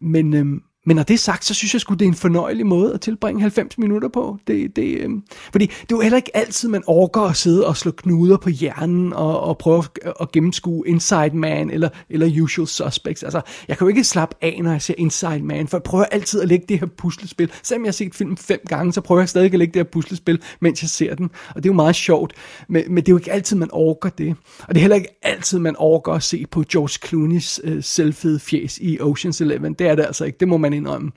Men, 0.00 0.34
øh, 0.34 0.46
men 0.86 0.96
når 0.96 1.02
det 1.02 1.14
er 1.14 1.18
sagt, 1.18 1.44
så 1.44 1.54
synes 1.54 1.74
jeg 1.74 1.80
sgu, 1.80 1.94
det 1.94 2.02
er 2.02 2.08
en 2.08 2.14
fornøjelig 2.14 2.66
måde 2.66 2.94
at 2.94 3.00
tilbringe 3.00 3.40
90 3.40 3.78
minutter 3.78 4.08
på. 4.08 4.38
Det, 4.46 4.76
det, 4.76 4.98
øh, 4.98 5.10
fordi 5.52 5.66
det 5.66 5.92
er 5.92 5.96
jo 5.96 6.00
heller 6.00 6.16
ikke 6.16 6.36
altid, 6.36 6.68
man 6.68 6.82
orker 6.86 7.20
at 7.20 7.36
sidde 7.36 7.66
og 7.66 7.76
slå 7.76 7.90
knuder 7.90 8.36
på 8.36 8.50
hjernen 8.50 9.12
og, 9.12 9.40
og 9.40 9.58
prøve 9.58 9.78
at, 9.78 10.12
at 10.20 10.32
gennemskue 10.32 10.88
Inside 10.88 11.30
Man 11.34 11.70
eller, 11.70 11.88
eller 12.10 12.42
Usual 12.42 12.68
Suspects. 12.68 13.22
Altså, 13.22 13.40
jeg 13.68 13.78
kan 13.78 13.84
jo 13.84 13.88
ikke 13.88 14.04
slappe 14.04 14.36
af, 14.40 14.60
når 14.62 14.70
jeg 14.70 14.82
ser 14.82 14.94
Inside 14.98 15.42
Man, 15.42 15.68
for 15.68 15.76
jeg 15.76 15.82
prøver 15.82 16.04
altid 16.04 16.40
at 16.40 16.48
lægge 16.48 16.66
det 16.68 16.80
her 16.80 16.86
puslespil. 16.86 17.52
Selvom 17.62 17.84
jeg 17.84 17.88
har 17.88 17.92
set 17.92 18.14
filmen 18.14 18.36
fem 18.36 18.60
gange, 18.68 18.92
så 18.92 19.00
prøver 19.00 19.20
jeg 19.20 19.28
stadig 19.28 19.52
at 19.52 19.58
lægge 19.58 19.74
det 19.74 19.80
her 19.80 19.90
puslespil, 19.90 20.42
mens 20.60 20.82
jeg 20.82 20.88
ser 20.88 21.14
den. 21.14 21.30
Og 21.48 21.54
det 21.54 21.68
er 21.68 21.72
jo 21.72 21.76
meget 21.76 21.96
sjovt, 21.96 22.34
men, 22.68 22.82
men 22.88 22.96
det 22.96 23.08
er 23.08 23.12
jo 23.12 23.18
ikke 23.18 23.32
altid, 23.32 23.56
man 23.56 23.68
orker 23.72 24.08
det. 24.08 24.36
Og 24.60 24.68
det 24.68 24.76
er 24.76 24.80
heller 24.80 24.96
ikke 24.96 25.18
altid, 25.22 25.58
man 25.58 25.76
orker 25.78 26.12
at 26.12 26.22
se 26.22 26.46
på 26.50 26.64
George 26.72 26.98
Clooney's 27.06 27.60
øh, 27.64 27.82
selvfede 27.82 28.38
fjes 28.38 28.78
i 28.78 28.98
Ocean's 28.98 29.42
Eleven. 29.42 29.74
Det 29.74 29.86
er 29.86 29.94
det 29.94 30.02
altså 30.02 30.24
ikke, 30.24 30.38
det 30.40 30.48
må 30.48 30.56
man 30.56 30.73
indrømme. 30.76 31.12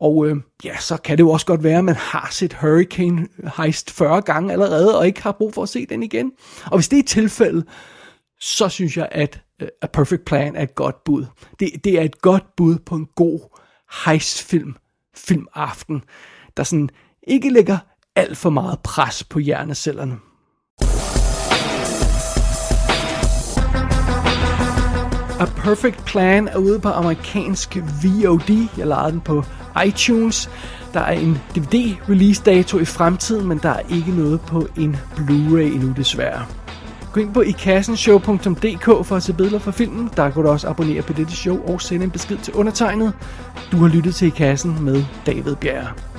Og 0.00 0.26
øh, 0.26 0.36
ja, 0.64 0.76
så 0.76 0.96
kan 0.96 1.18
det 1.18 1.22
jo 1.22 1.30
også 1.30 1.46
godt 1.46 1.62
være, 1.62 1.78
at 1.78 1.84
man 1.84 1.96
har 1.96 2.28
set 2.30 2.52
Hurricane 2.52 3.28
Heist 3.56 3.90
40 3.90 4.22
gange 4.22 4.52
allerede, 4.52 4.98
og 4.98 5.06
ikke 5.06 5.22
har 5.22 5.32
brug 5.32 5.54
for 5.54 5.62
at 5.62 5.68
se 5.68 5.86
den 5.86 6.02
igen. 6.02 6.32
Og 6.64 6.78
hvis 6.78 6.88
det 6.88 6.98
er 6.98 7.02
tilfældet, 7.02 7.64
så 8.40 8.68
synes 8.68 8.96
jeg, 8.96 9.08
at 9.12 9.40
uh, 9.62 9.68
A 9.82 9.86
Perfect 9.86 10.24
Plan 10.24 10.56
er 10.56 10.62
et 10.62 10.74
godt 10.74 11.04
bud. 11.04 11.26
Det, 11.60 11.84
det 11.84 11.98
er 11.98 12.02
et 12.02 12.20
godt 12.20 12.56
bud 12.56 12.78
på 12.78 12.94
en 12.94 13.06
god 13.16 13.40
heistfilm, 14.04 14.74
filmaften, 15.16 16.02
der 16.56 16.62
sådan 16.62 16.90
ikke 17.22 17.50
lægger 17.50 17.78
alt 18.16 18.36
for 18.36 18.50
meget 18.50 18.78
pres 18.84 19.24
på 19.24 19.38
hjernecellerne. 19.38 20.18
A 25.40 25.44
Perfect 25.44 26.04
Plan 26.04 26.48
er 26.48 26.56
ude 26.56 26.78
på 26.78 26.88
amerikansk 26.88 27.76
VOD. 28.02 28.68
Jeg 28.78 28.86
lejede 28.86 29.12
den 29.12 29.20
på 29.20 29.44
iTunes. 29.86 30.50
Der 30.94 31.00
er 31.00 31.12
en 31.12 31.38
DVD-release 31.56 32.42
dato 32.42 32.78
i 32.78 32.84
fremtiden, 32.84 33.48
men 33.48 33.58
der 33.58 33.68
er 33.70 33.80
ikke 33.90 34.10
noget 34.10 34.40
på 34.40 34.66
en 34.76 34.96
Blu-ray 35.16 35.60
endnu 35.60 35.92
desværre. 35.96 36.46
Gå 37.12 37.20
ind 37.20 37.34
på 37.34 37.40
ikassenshow.dk 37.40 39.06
for 39.06 39.16
at 39.16 39.22
se 39.22 39.32
billeder 39.32 39.58
fra 39.58 39.70
filmen. 39.70 40.10
Der 40.16 40.30
kan 40.30 40.42
du 40.42 40.48
også 40.48 40.68
abonnere 40.68 41.02
på 41.02 41.12
dette 41.12 41.36
show 41.36 41.72
og 41.72 41.82
sende 41.82 42.04
en 42.04 42.10
besked 42.10 42.38
til 42.38 42.54
undertegnet. 42.54 43.12
Du 43.72 43.76
har 43.76 43.88
lyttet 43.88 44.14
til 44.14 44.26
I 44.26 44.30
Kassen 44.30 44.84
med 44.84 45.04
David 45.26 45.56
Bjerre. 45.56 46.09